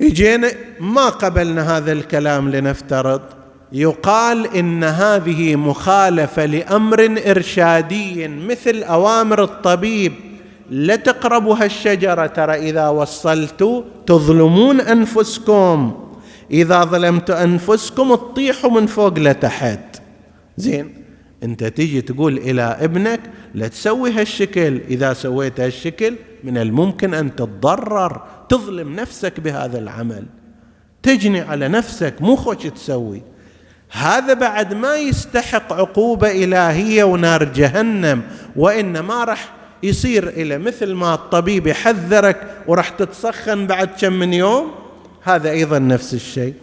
يجينا 0.00 0.50
ما 0.80 1.08
قبلنا 1.08 1.76
هذا 1.76 1.92
الكلام 1.92 2.50
لنفترض. 2.50 3.43
يقال 3.72 4.56
إن 4.56 4.84
هذه 4.84 5.56
مخالفة 5.56 6.46
لأمر 6.46 7.22
إرشادي 7.26 8.28
مثل 8.28 8.82
أوامر 8.82 9.42
الطبيب 9.42 10.12
لا 10.70 10.96
تقربوا 10.96 11.56
هالشجره 11.56 12.26
ترى 12.26 12.54
إذا 12.54 12.88
وصلتوا 12.88 13.82
تظلمون 14.06 14.80
أنفسكم. 14.80 16.00
إذا 16.50 16.84
ظلمت 16.84 17.30
أنفسكم 17.30 18.14
تطيحوا 18.14 18.70
من 18.70 18.86
فوق 18.86 19.18
لتحت. 19.18 20.02
زين 20.56 20.94
أنت 21.42 21.64
تيجي 21.64 22.00
تقول 22.00 22.38
إلى 22.38 22.62
ابنك 22.80 23.20
لا 23.54 23.68
تسوي 23.68 24.12
هالشكل. 24.12 24.80
إذا 24.90 25.12
سويت 25.12 25.60
هالشكل 25.60 26.16
من 26.44 26.58
الممكن 26.58 27.14
أن 27.14 27.36
تتضرر 27.36 28.22
تظلم 28.48 28.96
نفسك 28.96 29.40
بهذا 29.40 29.78
العمل. 29.78 30.24
تجني 31.02 31.40
على 31.40 31.68
نفسك 31.68 32.14
مو 32.20 32.36
خوش 32.36 32.56
تسوي. 32.56 33.22
هذا 33.94 34.34
بعد 34.34 34.74
ما 34.74 34.96
يستحق 34.96 35.72
عقوبه 35.72 36.30
إلهية 36.44 37.04
ونار 37.04 37.44
جهنم 37.44 38.22
وإنما 38.56 39.24
راح 39.24 39.52
يصير 39.82 40.28
إلى 40.28 40.58
مثل 40.58 40.92
ما 40.92 41.14
الطبيب 41.14 41.66
يحذرك 41.66 42.56
وراح 42.66 42.88
تتسخن 42.88 43.66
بعد 43.66 43.88
كم 44.00 44.12
من 44.12 44.32
يوم؟ 44.32 44.74
هذا 45.22 45.50
أيضا 45.50 45.78
نفس 45.78 46.14
الشيء. 46.14 46.54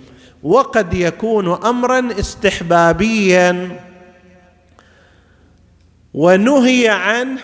وقد 0.43 0.93
يكون 0.93 1.65
امرا 1.65 2.19
استحبابيا 2.19 3.79
ونهي 6.13 6.87
عنه 6.89 7.39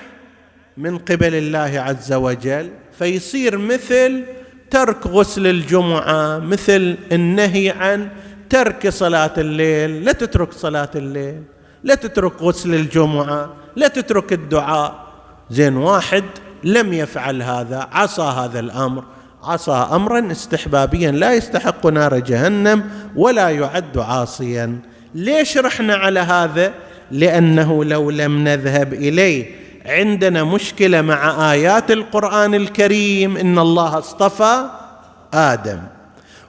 من 0.78 0.98
قبل 0.98 1.36
الله 1.36 1.80
عز 1.80 2.14
وجل 2.14 2.70
فيصير 3.00 3.58
مثل 3.58 4.24
ترك 4.70 5.08
غسل 5.08 5.48
الجمعة 5.48 6.40
مثل 6.40 6.98
النهي 7.12 7.70
عن 7.70 8.10
ترك 8.50 8.90
صلاة 8.90 9.34
الليل 9.38 10.06
لا 10.06 10.12
تترك 10.12 10.54
صلاة 10.54 10.90
الليل 10.96 11.44
لا 11.84 11.96
تترك 11.96 12.42
غسل 12.42 12.74
الجمعة 12.74 13.54
لا 13.76 13.88
تترك 13.88 14.34
الدعاء. 14.34 15.08
زين 15.50 15.78
واحد 15.78 16.24
لم 16.64 16.94
يفعل 16.94 17.42
هذا 17.42 17.88
عصى 17.92 18.22
هذا 18.22 18.60
الأمر. 18.60 19.04
عصى 19.44 19.88
امرا 19.92 20.32
استحبابيا 20.32 21.12
لا 21.12 21.34
يستحق 21.34 21.88
نار 21.88 22.20
جهنم 22.20 22.90
ولا 23.16 23.50
يعد 23.50 23.98
عاصيا. 23.98 24.80
ليش 25.16 25.58
رحنا 25.58 25.96
على 25.96 26.20
هذا؟ 26.20 26.74
لأنه 27.12 27.84
لو 27.84 28.10
لم 28.10 28.44
نذهب 28.48 28.94
إليه 28.94 29.52
عندنا 29.86 30.44
مشكلة 30.44 31.02
مع 31.02 31.52
آيات 31.52 31.92
القرآن 31.92 32.56
الكريم 32.56 33.38
إن 33.38 33.60
الله 33.60 33.98
اصطفى 33.98 34.66
آدم. 35.34 35.80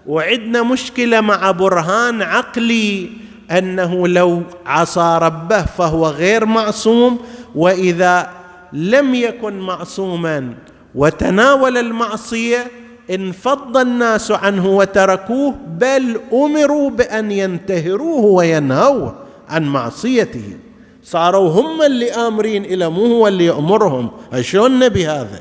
وعندنا 0.08 0.62
مشكلة 0.62 1.20
مع 1.20 1.50
برهان 1.50 2.22
عقلي 2.22 3.10
أنه 3.50 4.08
لو 4.08 4.42
عصى 4.66 5.18
ربه 5.22 5.62
فهو 5.62 6.06
غير 6.06 6.46
معصوم 6.46 7.18
وإذا 7.54 8.30
لم 8.72 9.14
يكن 9.14 9.58
معصوما 9.58 10.54
وتناول 10.94 11.76
المعصية 11.76 12.70
انفض 13.10 13.76
الناس 13.76 14.30
عنه 14.30 14.66
وتركوه 14.66 15.54
بل 15.68 16.20
أمروا 16.32 16.90
بأن 16.90 17.32
ينتهروه 17.32 18.24
وينهوه 18.24 19.14
عن 19.48 19.64
معصيته. 19.64 20.56
صاروا 21.04 21.50
هم 21.50 21.82
اللي 21.82 22.10
آمرين 22.12 22.64
إلى 22.64 22.88
مو 22.88 23.06
هو 23.06 23.28
اللي 23.28 23.46
يأمرهم. 23.46 24.10
شلون 24.40 24.78
نبي 24.78 25.06
هذا؟ 25.06 25.40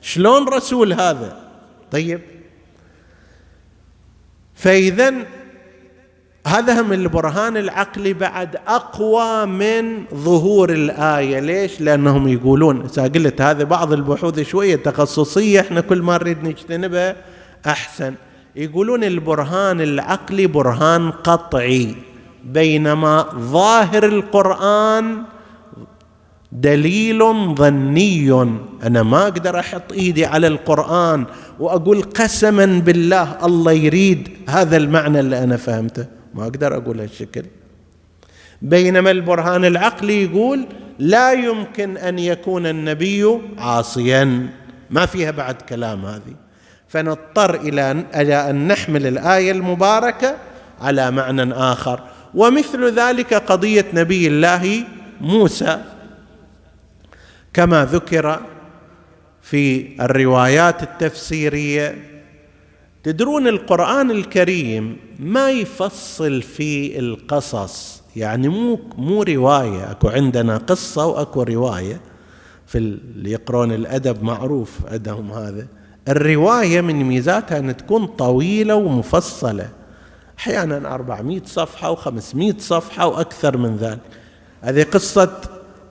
شلون 0.00 0.48
رسول 0.48 0.92
هذا؟ 0.92 1.36
طيب 1.90 2.20
فاذا 4.64 5.14
هذا 6.46 6.80
هم 6.80 6.92
البرهان 6.92 7.56
العقلي 7.56 8.12
بعد 8.12 8.56
أقوى 8.66 9.46
من 9.46 10.04
ظهور 10.14 10.70
الآية. 10.70 11.40
ليش؟ 11.40 11.80
لأنهم 11.80 12.28
يقولون 12.28 12.82
قلت 12.82 13.40
هذه 13.40 13.62
بعض 13.62 13.92
البحوث 13.92 14.40
شوية 14.40 14.76
تخصصية 14.76 15.60
إحنا 15.60 15.80
كل 15.80 16.02
ما 16.02 16.14
نريد 16.14 16.44
نجتنبها 16.44 17.16
أحسن. 17.66 18.14
يقولون 18.56 19.04
البرهان 19.04 19.80
العقلي 19.80 20.46
برهان 20.46 21.10
قطعي 21.10 21.94
بينما 22.44 23.26
ظاهر 23.38 24.04
القرآن 24.04 25.22
دليل 26.54 27.18
ظني 27.54 28.32
أنا 28.82 29.02
ما 29.02 29.22
أقدر 29.22 29.58
أحط 29.58 29.92
إيدي 29.92 30.26
على 30.26 30.46
القرآن 30.46 31.24
وأقول 31.60 32.02
قسما 32.02 32.66
بالله 32.66 33.46
الله 33.46 33.72
يريد 33.72 34.28
هذا 34.48 34.76
المعنى 34.76 35.20
اللي 35.20 35.44
أنا 35.44 35.56
فهمته. 35.56 36.06
ما 36.34 36.42
أقدر 36.42 36.76
أقول 36.76 37.00
هالشكل. 37.00 37.42
بينما 38.62 39.10
البرهان 39.10 39.64
العقلي 39.64 40.22
يقول 40.22 40.66
لا 40.98 41.32
يمكن 41.32 41.96
أن 41.96 42.18
يكون 42.18 42.66
النبي 42.66 43.38
عاصيا. 43.58 44.46
ما 44.90 45.06
فيها 45.06 45.30
بعد 45.30 45.54
كلام 45.54 46.04
هذه. 46.04 46.34
فنضطر 46.88 47.54
إلى 47.54 48.04
ان 48.50 48.68
نحمل 48.68 49.06
الآية 49.06 49.52
المباركة 49.52 50.36
على 50.80 51.10
معنى 51.10 51.52
آخر. 51.52 52.00
ومثل 52.34 52.94
ذلك 52.94 53.34
قضية 53.34 53.86
نبي 53.94 54.26
الله 54.26 54.84
موسى. 55.20 55.93
كما 57.54 57.84
ذكر 57.84 58.40
في 59.42 59.94
الروايات 60.04 60.82
التفسيرية 60.82 61.96
تدرون 63.02 63.48
القرآن 63.48 64.10
الكريم 64.10 64.96
ما 65.18 65.50
يفصل 65.50 66.42
في 66.42 66.98
القصص. 66.98 68.02
يعني 68.16 68.48
مو 68.48 68.80
مو 68.98 69.22
رواية 69.22 69.90
أكو 69.90 70.08
عندنا 70.08 70.56
قصة 70.56 71.06
وأكو 71.06 71.42
رواية. 71.42 72.00
في 72.66 72.78
اللي 72.78 73.30
يقرون 73.30 73.72
الأدب 73.72 74.22
معروف 74.22 74.78
عندهم 74.88 75.32
هذا. 75.32 75.66
الرواية 76.08 76.80
من 76.80 77.04
ميزاتها 77.04 77.58
أن 77.58 77.76
تكون 77.76 78.06
طويلة 78.06 78.74
ومفصلة. 78.74 79.68
أحيانا 80.38 80.94
400 80.94 81.42
صفحة 81.44 81.94
و500 81.96 82.58
صفحة 82.58 83.06
وأكثر 83.06 83.56
من 83.56 83.76
ذلك. 83.76 84.00
هذه 84.62 84.82
قصة 84.82 85.40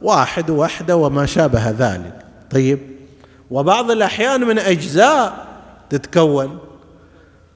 واحد 0.04 0.50
وحده 0.50 0.98
وما 0.98 1.26
شابه 1.26 1.70
ذلك. 1.70 2.14
طيب؟ 2.52 2.80
وبعض 3.52 3.92
الأحيان 3.92 4.42
من 4.42 4.60
أجزاء 4.60 5.48
تتكون. 5.90 6.58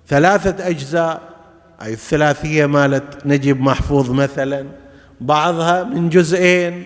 ثلاثة 0.07 0.67
أجزاء 0.67 1.21
أي 1.81 1.93
الثلاثية 1.93 2.65
مالت 2.65 3.25
نجيب 3.25 3.61
محفوظ 3.61 4.11
مثلا 4.11 4.65
بعضها 5.21 5.83
من 5.83 6.09
جزئين. 6.09 6.83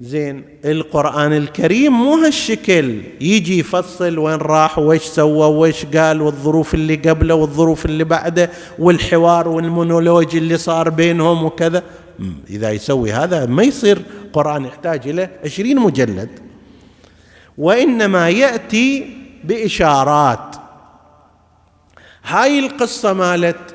زين 0.00 0.44
القرآن 0.64 1.32
الكريم 1.32 1.92
مو 1.92 2.14
هالشكل. 2.14 3.00
يجي 3.20 3.58
يفصل 3.58 4.18
وين 4.18 4.36
راح 4.38 4.78
ويش 4.78 5.02
سوى 5.02 5.46
ويش 5.56 5.86
قال 5.86 6.22
والظروف 6.22 6.74
اللي 6.74 6.94
قبله 6.94 7.34
والظروف 7.34 7.86
اللي 7.86 8.04
بعده 8.04 8.50
والحوار 8.78 9.48
والمونولوج 9.48 10.36
اللي 10.36 10.58
صار 10.58 10.88
بينهم 10.88 11.44
وكذا. 11.44 11.82
إذا 12.50 12.70
يسوي 12.70 13.12
هذا 13.12 13.46
ما 13.46 13.62
يصير 13.62 14.02
قرآن 14.32 14.64
يحتاج 14.64 15.08
إلى 15.08 15.30
عشرين 15.44 15.78
مجلد. 15.78 16.28
وإنما 17.58 18.28
يأتي 18.28 19.16
بإشارات. 19.44 20.56
هاي 22.24 22.58
القصة 22.58 23.12
مالت 23.12 23.74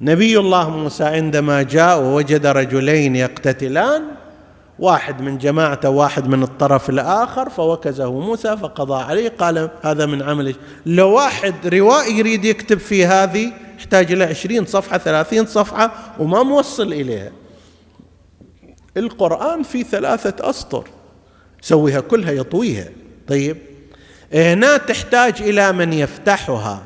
نبي 0.00 0.38
الله 0.38 0.70
موسى 0.70 1.04
عندما 1.04 1.62
جاء 1.62 2.00
ووجد 2.00 2.46
رجلين 2.46 3.16
يقتتلان 3.16 4.02
واحد 4.78 5.22
من 5.22 5.38
جماعته 5.38 5.90
واحد 5.90 6.28
من 6.28 6.42
الطرف 6.42 6.90
الآخر 6.90 7.50
فوكزه 7.50 8.20
موسى 8.20 8.56
فقضى 8.56 9.02
عليه 9.02 9.28
قال 9.28 9.70
هذا 9.82 10.06
من 10.06 10.22
عمل 10.22 10.54
لو 10.86 11.10
واحد 11.12 11.54
روائي 11.66 12.18
يريد 12.18 12.44
يكتب 12.44 12.78
في 12.78 13.06
هذه 13.06 13.52
يحتاج 13.80 14.12
إلى 14.12 14.24
عشرين 14.24 14.66
صفحة 14.66 14.98
ثلاثين 14.98 15.46
صفحة 15.46 15.92
وما 16.18 16.42
موصل 16.42 16.92
إليها. 16.92 17.32
القرآن 18.96 19.62
في 19.62 19.82
ثلاثة 19.82 20.50
أسطر 20.50 20.84
يسويها 21.62 22.00
كلها 22.00 22.32
يطويها. 22.32 22.88
طيب 23.28 23.56
هنا 24.34 24.76
تحتاج 24.76 25.42
إلى 25.42 25.72
من 25.72 25.92
يفتحها. 25.92 26.82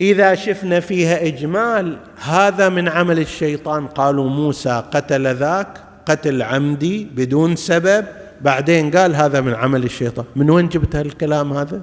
إذا 0.00 0.34
شفنا 0.34 0.80
فيها 0.80 1.26
إجمال 1.26 1.98
هذا 2.20 2.68
من 2.68 2.88
عمل 2.88 3.18
الشيطان. 3.18 3.86
قالوا 3.86 4.28
موسى 4.28 4.82
قتل 4.92 5.34
ذاك 5.34 5.80
قتل 6.06 6.42
عمدي 6.42 7.04
بدون 7.04 7.56
سبب. 7.56 8.06
بعدين 8.40 8.90
قال 8.90 9.16
هذا 9.16 9.40
من 9.40 9.54
عمل 9.54 9.84
الشيطان. 9.84 10.24
من 10.36 10.50
وين 10.50 10.68
جبت 10.68 10.96
هالكلام 10.96 11.52
هذا؟ 11.52 11.82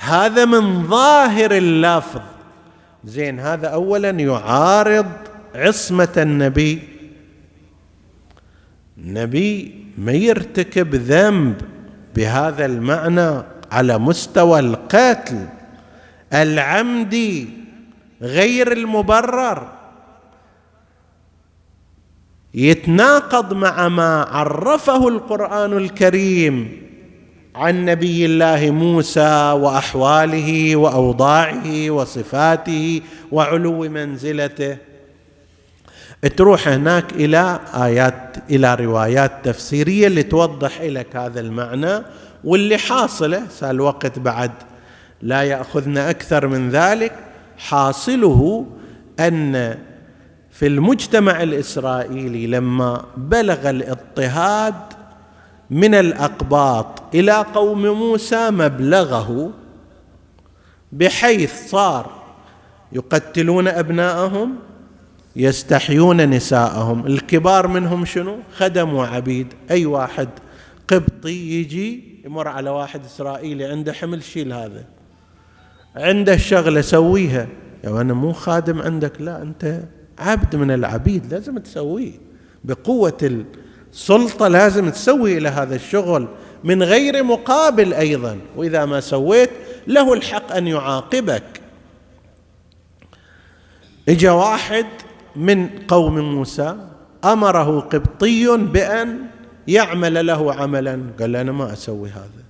هذا 0.00 0.44
من 0.44 0.88
ظاهر 0.88 1.50
اللفظ. 1.56 2.20
زين 3.04 3.40
هذا 3.40 3.68
اولا 3.68 4.10
يعارض 4.10 5.06
عصمة 5.54 6.14
النبي. 6.16 6.82
النبي 8.98 9.74
ما 9.98 10.12
يرتكب 10.12 10.94
ذنب 10.94 11.60
بهذا 12.16 12.66
المعنى 12.66 13.42
على 13.72 13.98
مستوى 13.98 14.60
القتل 14.60 15.48
العمدي 16.32 17.48
غير 18.22 18.72
المبرر. 18.72 19.68
يتناقض 22.54 23.52
مع 23.52 23.88
ما 23.88 24.22
عرفه 24.22 25.08
القرآن 25.08 25.72
الكريم 25.76 26.89
عن 27.54 27.84
نبي 27.84 28.26
الله 28.26 28.70
موسى 28.70 29.52
وأحواله 29.52 30.76
وأوضاعه 30.76 31.90
وصفاته 31.90 33.00
وعلو 33.32 33.88
منزلته. 33.88 34.76
تروح 36.36 36.68
هناك 36.68 37.12
إلى 37.12 37.60
آيات 37.74 38.36
إلى 38.50 38.74
روايات 38.74 39.32
تفسيرية 39.44 40.06
اللي 40.06 40.22
توضح 40.22 40.80
لك 40.80 41.16
هذا 41.16 41.40
المعنى 41.40 42.02
واللي 42.44 42.78
حاصله 42.78 43.42
الوقت 43.62 44.18
بعد. 44.18 44.52
لا 45.22 45.42
ياخذنا 45.42 46.10
أكثر 46.10 46.46
من 46.46 46.70
ذلك. 46.70 47.12
حاصله 47.58 48.66
أن 49.20 49.78
في 50.50 50.66
المجتمع 50.66 51.42
الإسرائيلي 51.42 52.46
لما 52.46 53.04
بلغ 53.16 53.70
الاضطهاد 53.70 54.74
من 55.70 55.94
الأقباط 55.94 57.14
إلى 57.14 57.32
قوم 57.32 57.86
موسى 57.86 58.50
مبلغه 58.50 59.52
بحيث 60.92 61.70
صار 61.70 62.10
يقتلون 62.92 63.68
أبناءهم 63.68 64.56
يستحيون 65.36 66.30
نساءهم. 66.30 67.06
الكبار 67.06 67.66
منهم 67.66 68.04
شنو؟ 68.04 68.36
خدم 68.56 68.94
وعبيد. 68.94 69.46
أي 69.70 69.86
واحد 69.86 70.28
قبطي 70.88 71.60
يجي 71.60 72.20
يمر 72.24 72.48
على 72.48 72.70
واحد 72.70 73.04
إسرائيلي 73.04 73.64
عنده 73.64 73.92
حمل 73.92 74.22
شيل 74.22 74.52
هذا. 74.52 74.84
عنده 75.96 76.36
شغلة 76.36 76.80
سويها. 76.80 77.46
يا 77.84 78.00
أنا 78.00 78.14
مو 78.14 78.32
خادم 78.32 78.82
عندك 78.82 79.20
لا 79.20 79.42
أنت 79.42 79.82
عبد 80.18 80.56
من 80.56 80.70
العبيد 80.70 81.32
لازم 81.32 81.58
تسويه. 81.58 82.12
بقوة 82.64 83.44
السلطه 83.92 84.48
لازم 84.48 84.90
تسوي 84.90 85.38
إلى 85.38 85.48
هذا 85.48 85.74
الشغل 85.74 86.28
من 86.64 86.82
غير 86.82 87.22
مقابل 87.22 87.94
أيضا. 87.94 88.38
وإذا 88.56 88.84
ما 88.84 89.00
سويت 89.00 89.50
له 89.86 90.12
الحق 90.12 90.52
أن 90.52 90.66
يعاقبك. 90.66 91.42
إجا 94.08 94.30
واحد 94.30 94.86
من 95.36 95.68
قوم 95.88 96.18
موسى 96.18 96.76
أمره 97.24 97.80
قبطي 97.80 98.56
بأن 98.56 99.18
يعمل 99.68 100.26
له 100.26 100.54
عملا. 100.54 101.02
قال 101.20 101.36
أنا 101.36 101.52
ما 101.52 101.72
أسوي 101.72 102.08
هذا. 102.08 102.44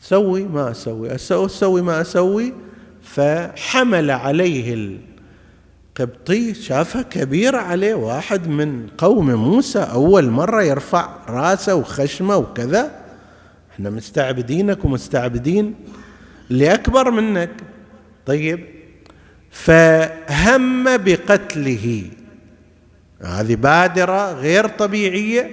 سوي 0.00 0.42
ما 0.44 0.70
أسوي. 0.70 1.14
أسوي 1.14 1.82
ما 1.82 2.00
أسوي. 2.00 2.54
فحمل 3.02 4.10
عليه 4.10 4.98
القبطي 6.00 6.54
شافها 6.54 7.02
كبيرة 7.02 7.58
عليه. 7.58 7.94
واحد 7.94 8.48
من 8.48 8.86
قوم 8.98 9.30
موسى 9.34 9.78
أول 9.78 10.30
مرة 10.30 10.62
يرفع 10.62 11.08
راسه 11.28 11.74
وخشمه 11.74 12.36
وكذا. 12.36 12.90
إحنا 13.74 13.90
مستعبدينك 13.90 14.84
ومستعبدين. 14.84 15.74
اللي 16.50 16.74
أكبر 16.74 17.10
منك. 17.10 17.50
طيب. 18.26 18.66
فهم 19.50 20.84
بقتله. 20.84 22.04
هذه 23.22 23.54
بادرة 23.54 24.32
غير 24.32 24.66
طبيعية. 24.68 25.50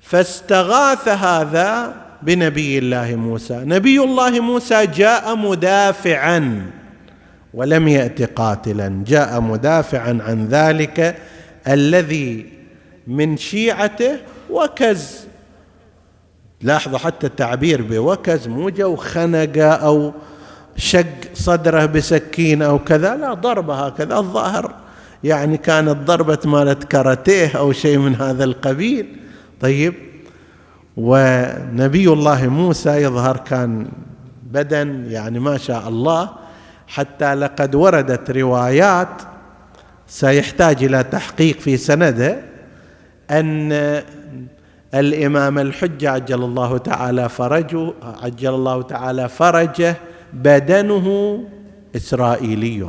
فاستغاث 0.00 1.08
هذا 1.08 1.96
بنبي 2.22 2.78
الله 2.78 3.14
موسى. 3.16 3.62
نبي 3.64 4.00
الله 4.00 4.40
موسى 4.40 4.86
جاء 4.86 5.36
مدافعا. 5.36 6.70
ولم 7.58 7.88
يأت 7.88 8.22
قاتلا. 8.22 9.02
جاء 9.06 9.40
مدافعا 9.40 10.18
عن 10.22 10.46
ذلك 10.46 11.16
الذي 11.68 12.46
من 13.06 13.36
شيعته 13.36 14.18
وكز. 14.50 15.26
لاحظوا 16.62 16.98
حتى 16.98 17.26
التعبير 17.26 17.82
بوكز 17.82 18.48
مو 18.48 18.68
جو 18.68 18.96
خنقه 18.96 19.70
أو 19.70 20.12
شق 20.76 21.34
صدره 21.34 21.86
بسكين 21.86 22.62
أو 22.62 22.78
كذا. 22.78 23.16
لا 23.16 23.34
ضربة 23.34 23.86
هكذا. 23.86 24.18
الظاهر 24.18 24.74
يعني 25.24 25.56
كانت 25.56 25.96
ضربة 25.96 26.38
مالت 26.44 26.84
كاراتيه 26.84 27.58
أو 27.58 27.72
شيء 27.72 27.98
من 27.98 28.14
هذا 28.14 28.44
القبيل. 28.44 29.06
طيب. 29.60 29.94
ونبي 30.96 32.08
الله 32.08 32.46
موسى 32.46 32.90
يظهر 32.90 33.36
كان 33.36 33.88
بدن 34.42 35.04
يعني 35.10 35.38
ما 35.38 35.58
شاء 35.58 35.88
الله. 35.88 36.47
حتى 36.88 37.34
لقد 37.34 37.74
وردت 37.74 38.30
روايات 38.30 39.22
سيحتاج 40.06 40.84
إلى 40.84 41.02
تحقيق 41.02 41.60
في 41.60 41.76
سنده 41.76 42.40
أن 43.30 44.02
الإمام 44.94 45.58
الحجه 45.58 46.10
عجل 46.10 46.44
الله 46.44 46.78
تعالى 46.78 47.28
فرجه 47.28 47.92
عجل 48.02 48.54
الله 48.54 48.82
تعالى 48.82 49.28
فرجه 49.28 49.96
بدنه 50.32 51.38
إسرائيلي. 51.96 52.86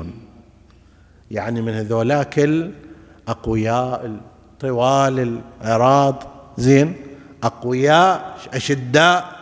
يعني 1.32 1.62
من 1.62 1.74
هذولاك 1.74 2.40
الأقوياء 2.40 4.16
طوال 4.60 5.42
العراض. 5.62 6.24
زين؟ 6.58 6.96
أقوياء 7.44 8.38
أشداء. 8.54 9.40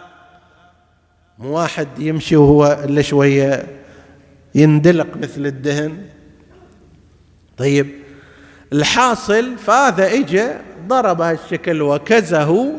مو 1.40 1.58
واحد 1.58 1.88
يمشي 2.00 2.36
وهو 2.36 2.80
إلا 2.84 3.02
شوية 3.02 3.66
يندلق 4.56 5.18
مثل 5.18 5.46
الدهن. 5.46 5.98
طيب 7.58 7.88
الحاصل 8.74 9.58
فهذا 9.58 10.14
اجى 10.14 10.48
ضرب 10.88 11.22
هالشكل 11.22 11.82
وكزه 11.82 12.74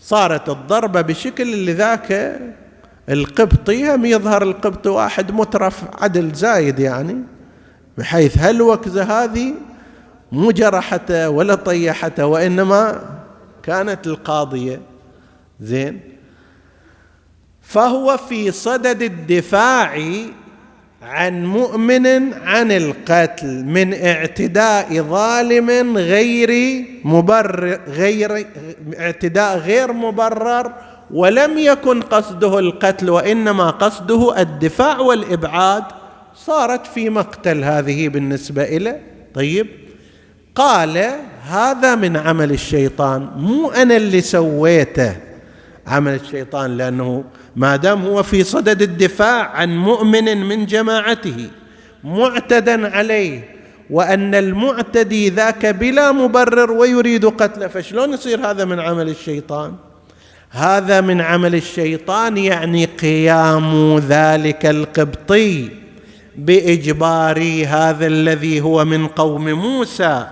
صارت 0.00 0.48
الضربة 0.48 1.00
بشكل 1.00 1.52
اللي 1.52 1.72
ذاك 1.72 2.40
القبطي 3.08 3.94
هم 3.94 4.04
يظهر 4.04 4.42
القبطي 4.42 4.88
واحد 4.88 5.32
مترف 5.32 5.84
عدل 6.02 6.32
زايد 6.32 6.78
يعني 6.78 7.16
بحيث 7.98 8.38
هالوكزة 8.38 9.02
هذه 9.02 9.54
مو 10.32 10.50
جرحته 10.50 11.30
ولا 11.30 11.54
طيحته 11.54 12.26
وإنما 12.26 13.02
كانت 13.62 14.06
القاضية. 14.06 14.80
زين. 15.60 16.00
فهو 17.62 18.16
في 18.16 18.50
صدد 18.50 19.02
الدفاع 19.02 19.96
عن 21.02 21.44
مؤمن 21.44 22.34
عن 22.34 22.72
القتل 22.72 23.64
من 23.64 23.94
اعتداء 23.94 25.02
ظالم 25.02 25.96
غير 25.96 26.84
مبرر 27.04 27.80
غير 27.88 28.46
اعتداء 28.98 29.58
غير 29.58 29.92
مبرر 29.92 30.72
ولم 31.10 31.58
يكن 31.58 32.00
قصده 32.02 32.58
القتل 32.58 33.10
وإنما 33.10 33.70
قصده 33.70 34.40
الدفاع 34.40 34.98
والإبعاد 34.98 35.84
صارت 36.36 36.86
في 36.86 37.10
مقتل 37.10 37.64
هذه 37.64 38.08
بالنسبة 38.08 38.62
اليه 38.62 39.00
طيب 39.34 39.66
قال 40.54 41.10
هذا 41.48 41.94
من 41.94 42.16
عمل 42.16 42.50
الشيطان 42.50 43.28
مو 43.36 43.70
أنا 43.70 43.96
اللي 43.96 44.20
سويته 44.20 45.16
عمل 45.86 46.14
الشيطان 46.14 46.76
لأنه 46.76 47.24
ما 47.56 47.76
دام 47.76 48.02
هو 48.02 48.22
في 48.22 48.44
صدد 48.44 48.82
الدفاع 48.82 49.50
عن 49.50 49.78
مؤمن 49.78 50.46
من 50.46 50.66
جماعته 50.66 51.50
معتدا 52.04 52.96
عليه 52.96 53.60
وأن 53.90 54.34
المعتدي 54.34 55.28
ذاك 55.28 55.66
بلا 55.66 56.12
مبرر 56.12 56.72
ويريد 56.72 57.24
قتله 57.24 57.66
فشلون 57.66 58.12
يصير 58.12 58.50
هذا 58.50 58.64
من 58.64 58.80
عمل 58.80 59.08
الشيطان؟ 59.08 59.74
هذا 60.50 61.00
من 61.00 61.20
عمل 61.20 61.54
الشيطان 61.54 62.36
يعني 62.36 62.84
قيام 62.84 63.98
ذلك 63.98 64.66
القبطي 64.66 65.68
باجبار 66.36 67.64
هذا 67.66 68.06
الذي 68.06 68.60
هو 68.60 68.84
من 68.84 69.06
قوم 69.06 69.48
موسى 69.52 70.26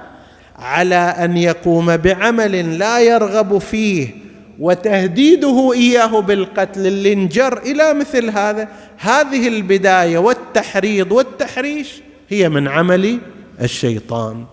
على 0.59 0.95
أن 0.95 1.37
يقوم 1.37 1.97
بعمل 1.97 2.79
لا 2.79 3.01
يرغب 3.01 3.59
فيه 3.59 4.28
وتهديده 4.59 5.73
إياه 5.73 6.21
بالقتل 6.21 6.87
اللي 6.87 7.13
انجر 7.13 7.59
إلى 7.59 7.95
مثل 7.95 8.31
هذا. 8.31 8.69
هذه 8.99 9.49
البداية 9.49 10.19
والتحريض 10.19 11.13
والتحريش 11.13 12.03
هي 12.29 12.49
من 12.49 12.69
عمل 12.69 13.19
الشيطان. 13.63 14.45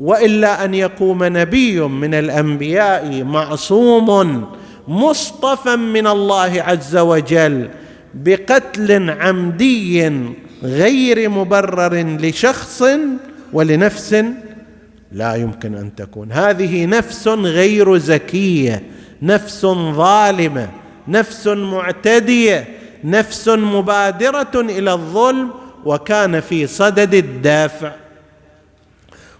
وإلا 0.00 0.64
أن 0.64 0.74
يقوم 0.74 1.24
نبي 1.24 1.80
من 1.80 2.14
الأنبياء 2.14 3.24
معصوم 3.24 4.44
مصطفى 4.88 5.76
من 5.76 6.06
الله 6.06 6.62
عز 6.62 6.96
وجل 6.96 7.68
بقتل 8.14 9.10
عمدي 9.10 10.12
غير 10.62 11.28
مبرر 11.28 11.94
لشخص 12.20 12.82
ولنفس 13.52 14.24
لا 15.12 15.34
يمكن 15.34 15.74
أن 15.74 15.94
تكون. 15.94 16.32
هذه 16.32 16.86
نفس 16.86 17.28
غير 17.28 17.98
زكية. 17.98 18.82
نفس 19.22 19.66
ظالمة 19.96 20.68
نفس 21.08 21.46
معتدية 21.46 22.68
نفس 23.04 23.48
مبادرة 23.48 24.54
إلى 24.54 24.92
الظلم 24.92 25.50
وكان 25.84 26.40
في 26.40 26.66
صدد 26.66 27.14
الدافع. 27.14 27.92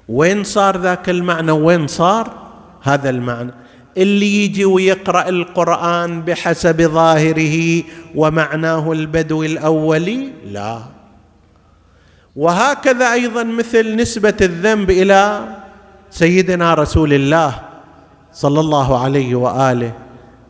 وين 0.08 0.44
صار 0.44 0.76
ذاك 0.76 1.08
المعنى 1.08 1.52
وين 1.52 1.86
صار؟ 1.86 2.32
هذا 2.82 3.10
المعنى. 3.10 3.52
اللي 3.96 4.44
يجي 4.44 4.64
ويقرأ 4.64 5.28
القرآن 5.28 6.22
بحسب 6.22 6.82
ظاهره 6.82 7.82
ومعناه 8.14 8.92
البدوي 8.92 9.46
الأولي؟ 9.46 10.32
لا. 10.46 10.78
وهكذا 12.36 13.12
أيضا 13.12 13.42
مثل 13.42 13.96
نسبة 13.96 14.34
الذنب 14.40 14.90
إلى 14.90 15.48
سيدنا 16.10 16.74
رسول 16.74 17.12
الله. 17.12 17.65
صلى 18.36 18.60
الله 18.60 18.98
عليه 18.98 19.34
وآله 19.34 19.92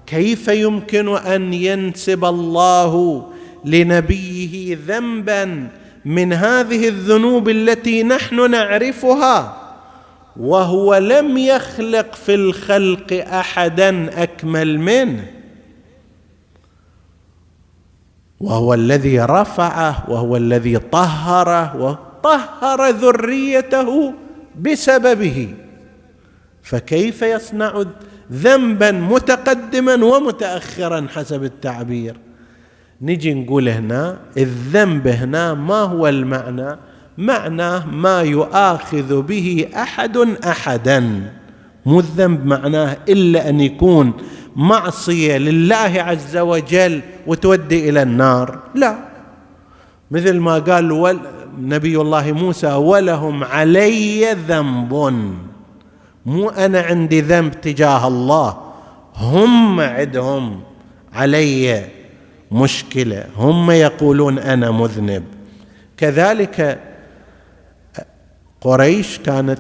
كيف 0.07 0.49
يمكن 0.49 1.17
أن 1.17 1.55
ينسب 1.55 2.25
الله 2.25 3.27
لنبيه 3.65 4.79
ذنبا 4.87 5.69
من 6.05 6.33
هذه 6.33 6.89
الذنوب 6.89 7.49
التي 7.49 8.03
نحن 8.03 8.51
نعرفها 8.51 9.57
وهو 10.37 10.97
لم 10.97 11.39
يخلق 11.39 12.15
في 12.15 12.35
الخلق 12.35 13.25
احدا 13.33 14.23
أكمل 14.23 14.79
منه؟ 14.79 15.27
وهو 18.41 18.75
الذي 18.75 19.21
رفعه 19.21 20.11
وهو 20.11 20.37
الذي 20.37 20.79
طهره 20.79 21.77
وطهر 21.77 22.91
ذريته 22.91 24.15
بسببه. 24.61 25.66
فكيف 26.67 27.23
يصنع 27.23 27.85
ذنبا 28.33 28.91
متقدما 28.91 30.05
ومتاخرا 30.05 31.07
حسب 31.15 31.45
التعبير؟ 31.45 32.17
نجي 33.03 33.35
نقول 33.35 33.69
هنا 33.69 34.19
الذنب 34.37 35.09
هنا 35.09 35.55
ما 35.55 35.75
هو 35.75 36.09
المعنى؟ 36.09 36.79
معناه 37.19 37.87
ما 37.87 38.23
يؤاخذ 38.23 39.23
به 39.23 39.69
أحد 39.77 40.17
احدا. 40.47 41.33
مو 41.87 42.01
الذنب 42.01 42.47
معناه 42.47 42.97
إلا 43.09 43.49
أن 43.49 43.61
يكون 43.61 44.13
معصية 44.57 45.39
لله 45.39 45.93
عز 45.97 46.37
وجل 46.37 47.01
وتودي 47.27 47.91
إلى 47.91 48.03
النار. 48.03 48.59
لا. 48.75 48.97
مثل 50.11 50.39
ما 50.39 50.59
قال 50.59 51.19
نبي 51.61 52.01
الله 52.01 52.33
موسى 52.33 52.73
ولهم 52.73 53.45
علي 53.45 54.33
ذنب. 54.49 55.13
مو 56.27 56.49
أنا 56.49 56.81
عندي 56.81 57.21
ذنب 57.21 57.61
تجاه 57.61 58.09
الله. 58.09 58.57
هم 59.17 59.81
عندهم 59.81 60.61
علي 61.13 61.85
مشكلة. 62.53 63.25
هم 63.37 63.71
يقولون 63.71 64.39
أنا 64.39 64.71
مذنب. 64.71 65.25
كذلك 65.97 66.79
قريش 68.61 69.19
كانت 69.19 69.59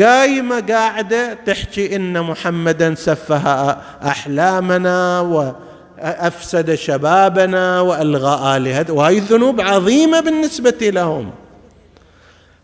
قايمة 0.00 0.60
قاعدة 0.60 1.34
تحكي 1.34 1.96
إن 1.96 2.20
محمدا 2.22 2.94
سفه 2.94 3.70
أحلامنا 4.06 5.20
وأفسد 5.20 6.74
شبابنا 6.74 7.80
وألغى 7.80 8.56
الهه 8.56 8.86
وهي 8.92 9.18
ذنوب 9.18 9.60
عظيمة 9.60 10.20
بالنسبة 10.20 10.78
لهم. 10.80 11.30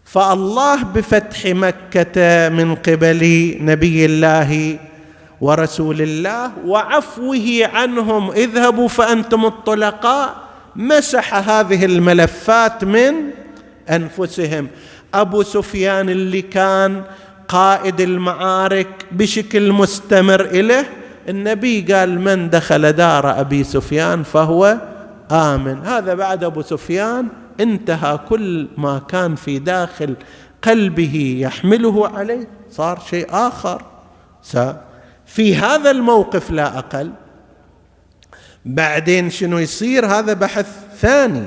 فالله 0.08 0.82
بفتح 0.82 1.46
مكة 1.46 2.48
من 2.48 2.74
قبل 2.74 3.54
نبي 3.60 4.04
الله 4.04 4.78
ورسول 5.40 6.02
الله 6.02 6.52
وعفوه 6.66 7.60
عنهم. 7.74 8.30
اذهبوا 8.30 8.88
فأنتم 8.88 9.44
الطلقاء. 9.44 10.34
مسح 10.76 11.50
هذه 11.50 11.84
الملفات 11.84 12.84
من 12.84 13.14
أنفسهم. 13.90 14.68
أبو 15.14 15.42
سفيان 15.42 16.08
اللي 16.08 16.42
كان 16.42 17.02
قائد 17.48 18.00
المعارك 18.00 18.88
بشكل 19.12 19.72
مستمر 19.72 20.40
إليه 20.40 20.86
النبي 21.28 21.92
قال 21.92 22.20
من 22.20 22.50
دخل 22.50 22.92
دار 22.92 23.40
أبي 23.40 23.64
سفيان 23.64 24.22
فهو 24.22 24.76
آمن. 25.32 25.86
هذا 25.86 26.14
بعد 26.14 26.44
أبو 26.44 26.62
سفيان. 26.62 27.28
انتهى 27.60 28.18
كل 28.28 28.68
ما 28.76 28.98
كان 28.98 29.34
في 29.34 29.58
داخل 29.58 30.14
قلبه 30.62 31.36
يحمله 31.40 32.08
عليه 32.08 32.48
صار 32.70 32.98
شيء 33.10 33.26
آخر. 33.30 33.82
في 35.26 35.56
هذا 35.56 35.90
الموقف 35.90 36.50
لا 36.50 36.78
أقل. 36.78 37.10
بعدين 38.64 39.30
شنو 39.30 39.58
يصير؟ 39.58 40.06
هذا 40.06 40.32
بحث 40.32 40.66
ثاني. 40.96 41.46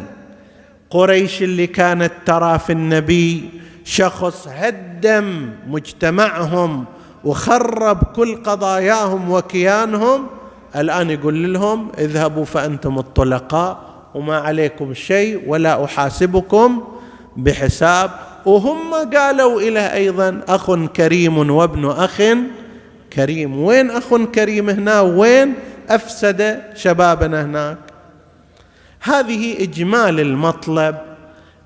قريش 0.90 1.44
اللي 1.44 1.68
كانت 1.68 2.12
ترى 2.26 2.60
في 2.60 2.72
النبي 2.72 3.50
شخص 3.84 4.48
هدم 4.48 5.50
مجتمعهم 5.68 6.86
وخرب 7.24 8.04
كل 8.04 8.44
قضاياهم 8.44 9.32
وكيانهم 9.32 10.28
الآن 10.76 11.10
يقول 11.10 11.54
لهم 11.54 11.92
اذهبوا 11.98 12.46
فأنتم 12.46 13.00
الطلقاء. 13.00 13.91
وما 14.16 14.38
عليكم 14.38 14.94
شيء 14.94 15.42
ولا 15.48 15.86
أحاسبكم 15.86 16.84
بحساب. 17.38 18.12
وهم 18.46 18.94
قالوا 18.94 19.62
إلى 19.62 19.94
أيضا 19.94 20.42
اخ 20.48 20.76
كريم 20.86 21.50
وابن 21.50 21.86
اخ 21.86 22.22
كريم. 23.14 23.64
وين 23.64 23.92
اخ 23.92 24.16
كريم 24.16 24.70
هنا؟ 24.70 25.02
وين 25.02 25.54
أفسد 25.90 26.62
شبابنا 26.76 27.46
هناك؟ 27.46 27.78
هذه 29.02 29.64
إجمال 29.64 30.20
المطلب 30.20 30.96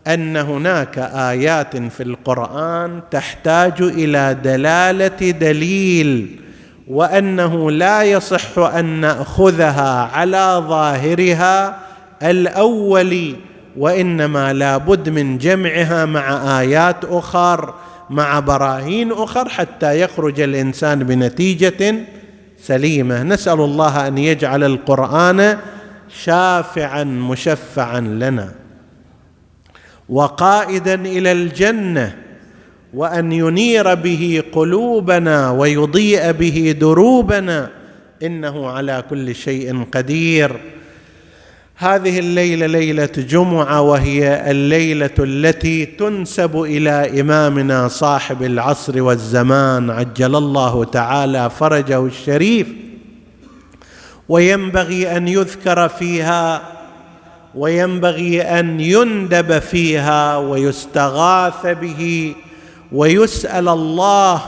أن 0.07 0.37
هناك 0.37 0.97
آيات 0.99 1.77
في 1.77 2.03
القرآن 2.03 3.01
تحتاج 3.11 3.81
إلى 3.81 4.37
دلالة 4.43 5.31
دليل 5.31 6.39
وأنه 6.87 7.71
لا 7.71 8.03
يصح 8.03 8.57
أن 8.57 8.85
نأخذها 8.85 10.09
على 10.13 10.63
ظاهرها 10.67 11.84
الأول 12.23 13.35
وإنما 13.77 14.53
لا 14.53 14.77
بد 14.77 15.09
من 15.09 15.37
جمعها 15.37 16.05
مع 16.05 16.59
آيات 16.59 17.05
أخر 17.05 17.73
مع 18.09 18.39
براهين 18.39 19.11
أخر 19.11 19.49
حتى 19.49 20.01
يخرج 20.01 20.39
الإنسان 20.39 21.03
بنتيجة 21.03 21.95
سليمة. 22.61 23.23
نسأل 23.23 23.59
الله 23.59 24.07
أن 24.07 24.17
يجعل 24.17 24.63
القرآن 24.63 25.57
شافعا 26.23 27.03
مشفعا 27.03 27.99
لنا 27.99 28.51
وقائدا 30.09 30.95
إلى 30.95 31.31
الجنة 31.31 32.15
وأن 32.93 33.31
ينير 33.31 33.93
به 33.93 34.43
قلوبنا 34.51 35.51
ويضيء 35.51 36.31
به 36.31 36.75
دروبنا. 36.79 37.69
إنه 38.23 38.69
على 38.69 39.03
كل 39.09 39.35
شيء 39.35 39.83
قدير. 39.91 40.59
هذه 41.77 42.19
الليلة 42.19 42.65
ليلة 42.65 43.05
جمعة 43.05 43.81
وهي 43.81 44.51
الليلة 44.51 45.09
التي 45.19 45.85
تنسب 45.85 46.61
إلى 46.61 47.21
إمامنا 47.21 47.87
صاحب 47.87 48.43
العصر 48.43 49.01
والزمان 49.01 49.89
عجل 49.89 50.35
الله 50.35 50.83
تعالى 50.83 51.49
فرجه 51.49 52.05
الشريف. 52.05 52.67
وينبغي 54.29 55.17
أن 55.17 55.27
يذكر 55.27 55.89
فيها 55.89 56.61
وينبغي 57.55 58.41
أن 58.41 58.79
يندب 58.79 59.59
فيها 59.59 60.37
ويستغاث 60.37 61.65
به 61.65 62.35
ويسأل 62.91 63.69
الله 63.69 64.41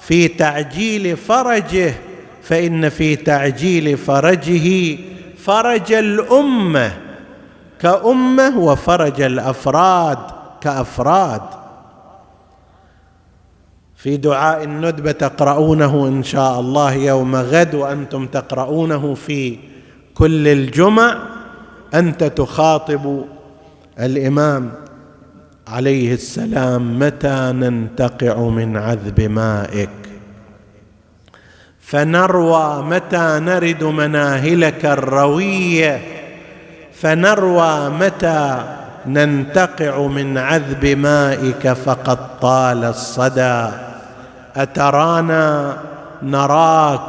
في 0.00 0.28
تعجيل 0.28 1.16
فرجه 1.16 1.94
فإن 2.42 2.88
في 2.88 3.16
تعجيل 3.16 3.96
فرجه 3.96 4.98
فرج 5.44 5.92
الأمة 5.92 6.92
كأمة 7.80 8.58
وفرج 8.58 9.20
الأفراد 9.20 10.18
كأفراد. 10.60 11.42
في 13.96 14.16
دعاء 14.16 14.64
الندبة 14.64 15.12
تقرؤونه 15.12 16.08
إن 16.08 16.22
شاء 16.22 16.60
الله 16.60 16.92
يوم 16.94 17.36
غد 17.36 17.74
وأنتم 17.74 18.26
تقرؤونه 18.26 19.14
في 19.14 19.58
كل 20.14 20.48
الجمع. 20.48 21.18
أنت 21.94 22.24
تخاطب 22.24 23.24
الإمام 24.00 24.72
عليه 25.68 26.14
السلام 26.14 26.98
متى 26.98 27.52
ننتقع 27.52 28.38
من 28.48 28.76
عذب 28.76 29.20
مائك؟ 29.20 30.01
فنروى 31.82 32.82
متى 32.82 33.38
نرد 33.40 33.84
مناهلك 33.84 34.86
الرويه 34.86 36.00
فنروى 37.00 37.90
متى 37.90 38.64
ننتقع 39.06 40.06
من 40.06 40.38
عذب 40.38 40.86
مائك 40.86 41.72
فقد 41.72 42.18
طال 42.40 42.84
الصدى. 42.84 43.68
أترانا 44.56 45.76
نراك 46.22 47.00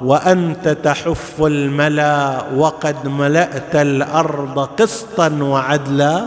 وأنت 0.00 0.68
تحف 0.68 1.42
الملا 1.42 2.42
وقد 2.56 3.08
ملأت 3.08 3.76
الأرض 3.76 4.58
قسطا 4.58 5.28
وعدلا 5.40 6.24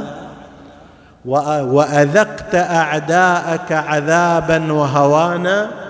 وأذقت 1.25 2.55
أعداءك 2.55 3.71
عذابا 3.71 4.73
وهوانا. 4.73 5.88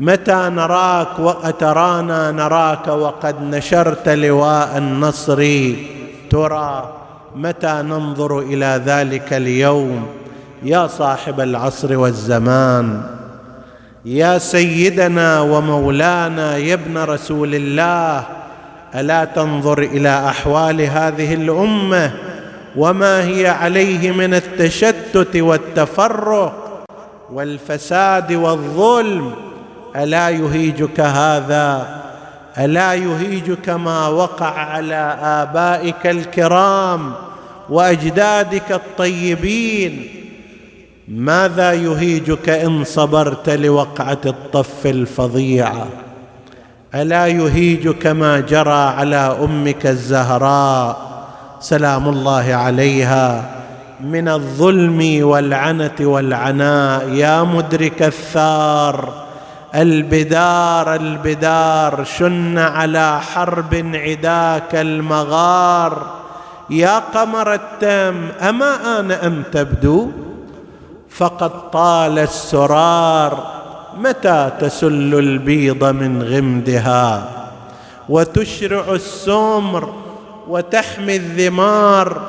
متى 0.00 0.50
نراك 0.52 1.18
وأترانا 1.18 2.30
نراك 2.30 2.88
وقد 2.88 3.42
نشرت 3.42 4.08
لواء 4.08 4.78
النصر؟ 4.78 5.72
ترى 6.30 6.92
متى 7.36 7.82
ننظر 7.82 8.38
إلى 8.38 8.82
ذلك 8.86 9.32
اليوم؟ 9.32 10.06
يا 10.62 10.86
صاحب 10.86 11.40
العصر 11.40 11.98
والزمان 11.98 13.02
يا 14.04 14.38
سيدنا 14.38 15.40
ومولانا 15.40 16.56
يا 16.56 16.74
ابن 16.74 16.98
رسول 16.98 17.54
الله 17.54 18.24
ألا 18.94 19.24
تنظر 19.24 19.78
إلى 19.78 20.28
أحوال 20.28 20.80
هذه 20.80 21.34
الأمة؟ 21.34 22.12
وما 22.76 23.24
هي 23.24 23.46
عليه 23.46 24.10
من 24.10 24.34
التشتت 24.34 25.36
والتفرق 25.36 26.84
والفساد 27.32 28.32
والظلم؟ 28.32 29.49
ألا 29.96 30.28
يهيجك 30.28 31.00
هذا؟ 31.00 32.00
ألا 32.58 32.94
يهيجك 32.94 33.68
ما 33.68 34.08
وقع 34.08 34.58
على 34.58 35.16
آبائك 35.22 36.06
الكرام 36.06 37.12
وأجدادك 37.68 38.72
الطيبين؟ 38.72 40.06
ماذا 41.08 41.72
يهيجك 41.72 42.48
إن 42.48 42.84
صبرت 42.84 43.50
لوقعة 43.50 44.18
الطف 44.26 44.86
الفظيعه 44.86 45.86
ألا 46.94 47.26
يهيجك 47.26 48.06
ما 48.06 48.40
جرى 48.40 48.72
على 48.72 49.38
أمك 49.44 49.86
الزهراء؟ 49.86 51.10
سلام 51.60 52.08
الله 52.08 52.54
عليها. 52.54 53.50
من 54.00 54.28
الظلم 54.28 55.18
والعنة 55.22 55.96
والعناء 56.00 57.08
يا 57.08 57.42
مدرك 57.42 58.02
الثار. 58.02 59.29
البدار 59.74 60.94
البدار 60.94 62.04
شن 62.04 62.58
على 62.58 63.20
حرب 63.20 63.90
عداك 63.94 64.74
المغار. 64.74 66.06
يا 66.70 66.98
قمر 66.98 67.54
التم 67.54 68.28
أما 68.48 69.00
آن 69.00 69.10
ان 69.10 69.42
تبدو؟ 69.52 70.10
فقد 71.10 71.70
طال 71.70 72.18
السرار 72.18 73.46
متى 73.98 74.50
تسل 74.60 75.14
البيض 75.14 75.84
من 75.84 76.22
غمدها؟ 76.22 77.28
وتشرع 78.08 78.84
السمر 78.92 79.94
وتحمي 80.48 81.16
الذمار 81.16 82.20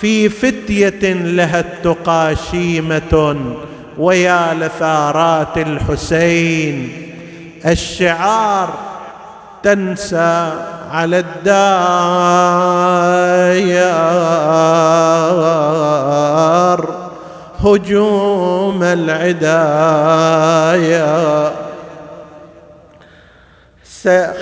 في 0.00 0.28
فتيه 0.28 1.12
لها 1.12 1.60
التقى 1.60 2.36
شيمه 2.50 3.36
ويا 4.02 4.54
لثارات 4.54 5.58
الحسين. 5.58 6.76
الشعار 7.66 8.68
تنسى 9.62 10.52
على 10.90 11.18
الدايار 11.18 11.62
هجوم 17.64 18.82
العدايا 18.82 19.92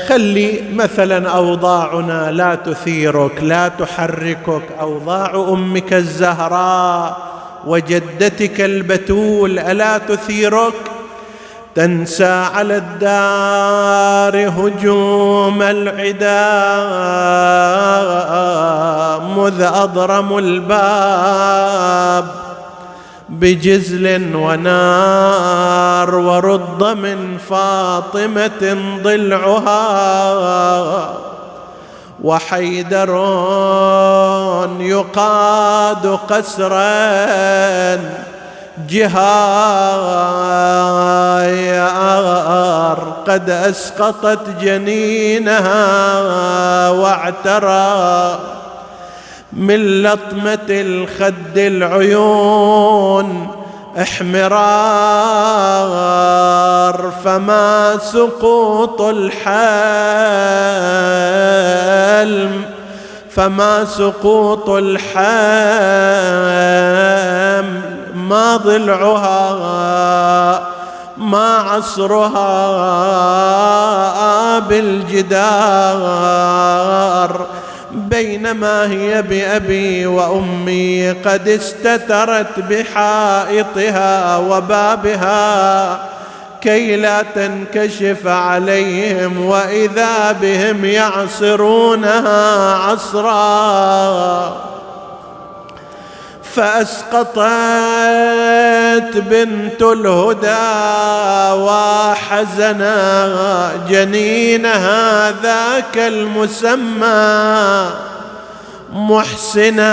خلي 0.09 0.63
مثلا 0.73 1.31
أوضاعنا 1.31 2.31
لا 2.31 2.55
تثيرك 2.55 3.43
لا 3.43 3.69
تحركك. 3.69 4.63
أوضاع 4.81 5.35
أمك 5.35 5.93
الزهراء 5.93 7.30
وجدتك 7.67 8.61
البتول 8.61 9.59
ألا 9.59 9.99
تثيرك؟ 9.99 10.75
تنسى 11.75 12.25
على 12.25 12.77
الدار 12.77 14.49
هجوم 14.49 15.63
العدا 15.63 16.41
مذ 19.37 19.63
اضرموا 19.63 20.41
الباب 20.41 22.27
بجزل 23.29 24.35
ونار 24.37 26.15
ورد 26.15 26.85
من 26.85 27.39
فاطمة 27.51 28.77
ضلعها. 29.03 29.81
وحيدر 32.23 33.11
يقاد 34.81 36.19
قسرا 36.29 37.97
جهار 38.89 40.31
قد 43.27 43.51
أسقطت 43.51 44.49
جنينها 44.61 45.81
واعترى 46.91 48.39
من 49.53 50.03
لطمة 50.03 50.67
الخد 50.71 51.59
العيون 51.59 53.60
إحمرار 54.01 54.51
فما 57.25 57.99
سقوط 57.99 59.01
الحلم 59.01 59.41
فما 63.35 63.85
سقوط 63.85 64.69
الحلم. 64.71 65.11
ما 68.15 68.57
ضلعها 68.57 69.41
ما 71.17 71.57
عصرها 71.57 72.59
بالجدار. 74.59 76.01
بينما 77.93 78.91
هي 78.91 79.23
بأبي 79.23 80.07
وأمي 80.07 81.11
قد 81.11 81.49
استترت 81.49 82.61
بحائطها 82.61 84.37
وبابها 84.37 86.01
كي 86.61 86.97
لا 86.97 87.23
تنكشف 87.23 88.27
عليهم 88.27 89.47
وإذا 89.47 90.33
بهم 90.33 90.85
يعصرونها 90.85 92.75
عصرا 92.75 94.70
فأسقطت 96.55 97.41
بنت 99.17 99.83
الهدى 99.83 100.71
وحزنا 101.63 102.97
جنينها 103.89 105.31
ذاك 105.43 105.97
المسمى. 105.97 107.91
محسنا 108.93 109.89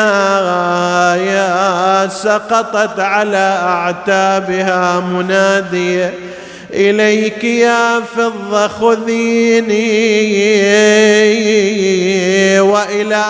يا 1.15 2.07
سقطت 2.07 2.99
على 2.99 3.59
أعتابها 3.63 4.99
مناديه 4.99 6.13
إليك 6.73 7.43
يا 7.43 7.99
فضه 7.99 8.67
خذيني 8.67 9.69
وإلى 12.59 13.23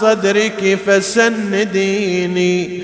صدرك 0.00 0.78
فسنديني. 0.86 2.82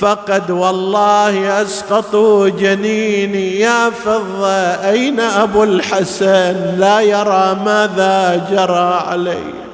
فقد 0.00 0.50
والله 0.50 1.62
اسقطوا 1.62 2.48
جنيني. 2.48 3.60
يا 3.60 3.90
فضه 3.90 4.50
أين 4.90 5.20
أبو 5.20 5.64
الحسن؟ 5.64 6.76
لا 6.78 7.00
يرى 7.00 7.56
ماذا 7.64 8.46
جرى 8.50 9.04
علي. 9.08 9.65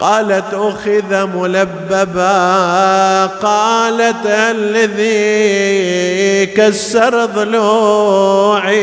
قالت 0.00 0.54
أخذ 0.54 1.26
ملببا 1.26 3.26
قالت 3.26 4.26
الذي 4.26 5.26
كسر 6.46 7.24
ضلوعي. 7.24 8.78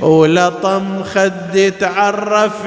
ولطم 0.00 1.02
خدي 1.02 1.70
تعرفيه 1.70 2.60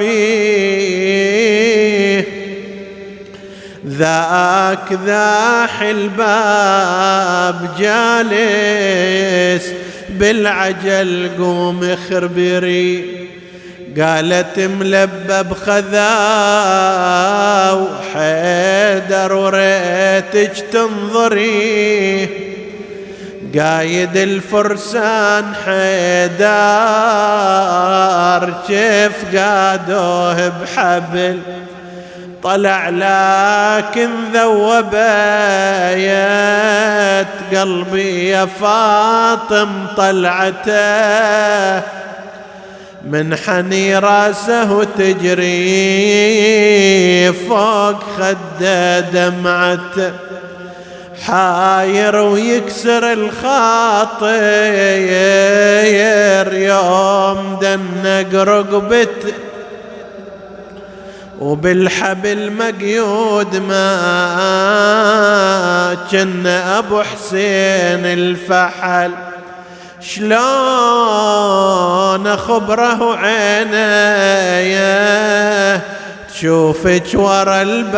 ذاك 3.86 4.92
ذاح 5.06 5.82
الباب 5.82 7.70
جالس 7.78 9.68
بالعجل 10.10 11.30
قوم 11.38 11.84
اخربري 11.84 13.23
قالت 14.00 14.58
ملبب 14.58 15.54
خذا 15.66 16.14
وحيدر 17.72 19.32
وريتك 19.32 20.64
تنظري. 20.72 22.28
قايد 23.58 24.16
الفرسان 24.16 25.54
حيدار 25.64 26.44
شف 28.68 29.36
قادوه 29.36 30.48
بحبل. 30.48 31.38
طلع 32.42 32.88
لكن 32.88 34.10
ذوبت 34.34 34.94
قلبي 37.52 38.28
يا 38.28 38.46
فاطم 38.60 39.86
طلعته. 39.96 40.74
من 43.06 43.36
حني 43.36 43.98
راسه 43.98 44.84
تجري 44.84 45.52
فوق 47.32 48.00
خده 48.18 49.00
دمعته 49.00 50.12
حاير 51.26 52.16
ويكسر 52.16 53.12
الخاطر 53.12 54.24
يوم 56.52 57.58
دنق 57.62 58.34
رقبته 58.42 59.32
وبالحبل 61.40 62.52
مقيود 62.52 63.56
ما 63.56 63.84
كن 66.10 66.46
أبو 66.46 67.02
حسين 67.02 68.06
الفحل. 68.06 69.10
شلون 70.04 70.36
خبره 72.36 73.16
عينيه؟ 73.16 74.74
تشوفك 76.28 77.06
ورا 77.14 77.62
الباب 77.62 77.94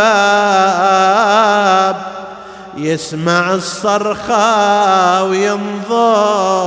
يسمع 2.76 3.54
الصرخة 3.54 5.24
وينظر. 5.24 6.66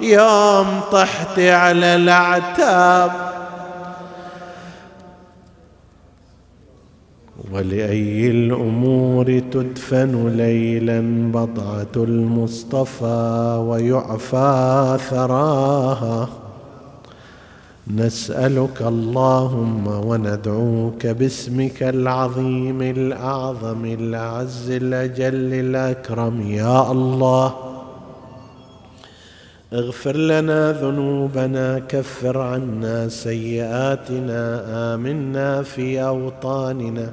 يوم 0.00 0.80
طحت 0.92 1.38
على 1.38 1.96
العتاب 1.96 3.12
ولأي 7.52 8.30
الأمور 8.30 9.38
تدفن 9.38 10.36
ليلا 10.36 11.00
بضعة 11.34 11.94
المصطفى 11.96 13.64
ويعفى 13.68 14.98
ثراها. 15.10 16.28
نسألك 17.94 18.82
اللهم 18.82 19.86
وندعوك 19.86 21.06
باسمك 21.06 21.82
العظيم 21.82 22.82
الأعظم 22.82 23.84
الأعز 23.84 24.70
الأجل 24.70 25.54
الأكرم. 25.54 26.40
يا 26.50 26.92
الله 26.92 27.54
اغفر 29.72 30.16
لنا 30.16 30.72
ذنوبنا 30.72 31.78
كفر 31.78 32.38
عنا 32.38 33.08
سيئاتنا 33.08 34.64
آمنا 34.94 35.62
في 35.62 36.02
أوطاننا. 36.02 37.12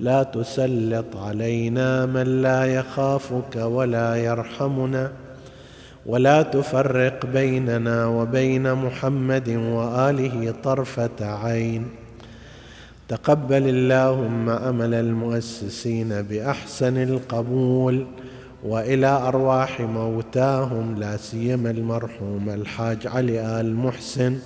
لا 0.00 0.22
تسلط 0.22 1.16
علينا 1.16 2.06
من 2.06 2.42
لا 2.42 2.64
يخافك 2.64 3.56
ولا 3.56 4.16
يرحمنا 4.16 5.12
ولا 6.06 6.42
تفرق 6.42 7.26
بيننا 7.26 8.06
وبين 8.06 8.74
محمد 8.74 9.48
وآله 9.48 10.54
طرفة 10.64 11.18
عين. 11.20 11.86
تقبل 13.08 13.68
اللهم 13.68 14.48
أمل 14.48 14.94
المؤسسين 14.94 16.22
بأحسن 16.22 17.02
القبول 17.02 18.06
وإلى 18.64 19.06
أرواح 19.06 19.80
موتاهم 19.80 20.98
لا 20.98 21.16
سيما 21.16 21.70
المرحوم 21.70 22.50
الحاج 22.50 23.06
علي 23.06 23.60
آل 23.60 23.76
محسن. 23.76 24.38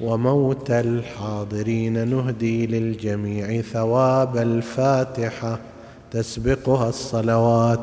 وموتى 0.00 0.80
الحاضرين 0.80 2.08
نهدي 2.08 2.66
للجميع 2.66 3.60
ثواب 3.60 4.36
الفاتحة 4.36 5.58
تسبقها 6.10 6.88
الصلوات. 6.88 7.78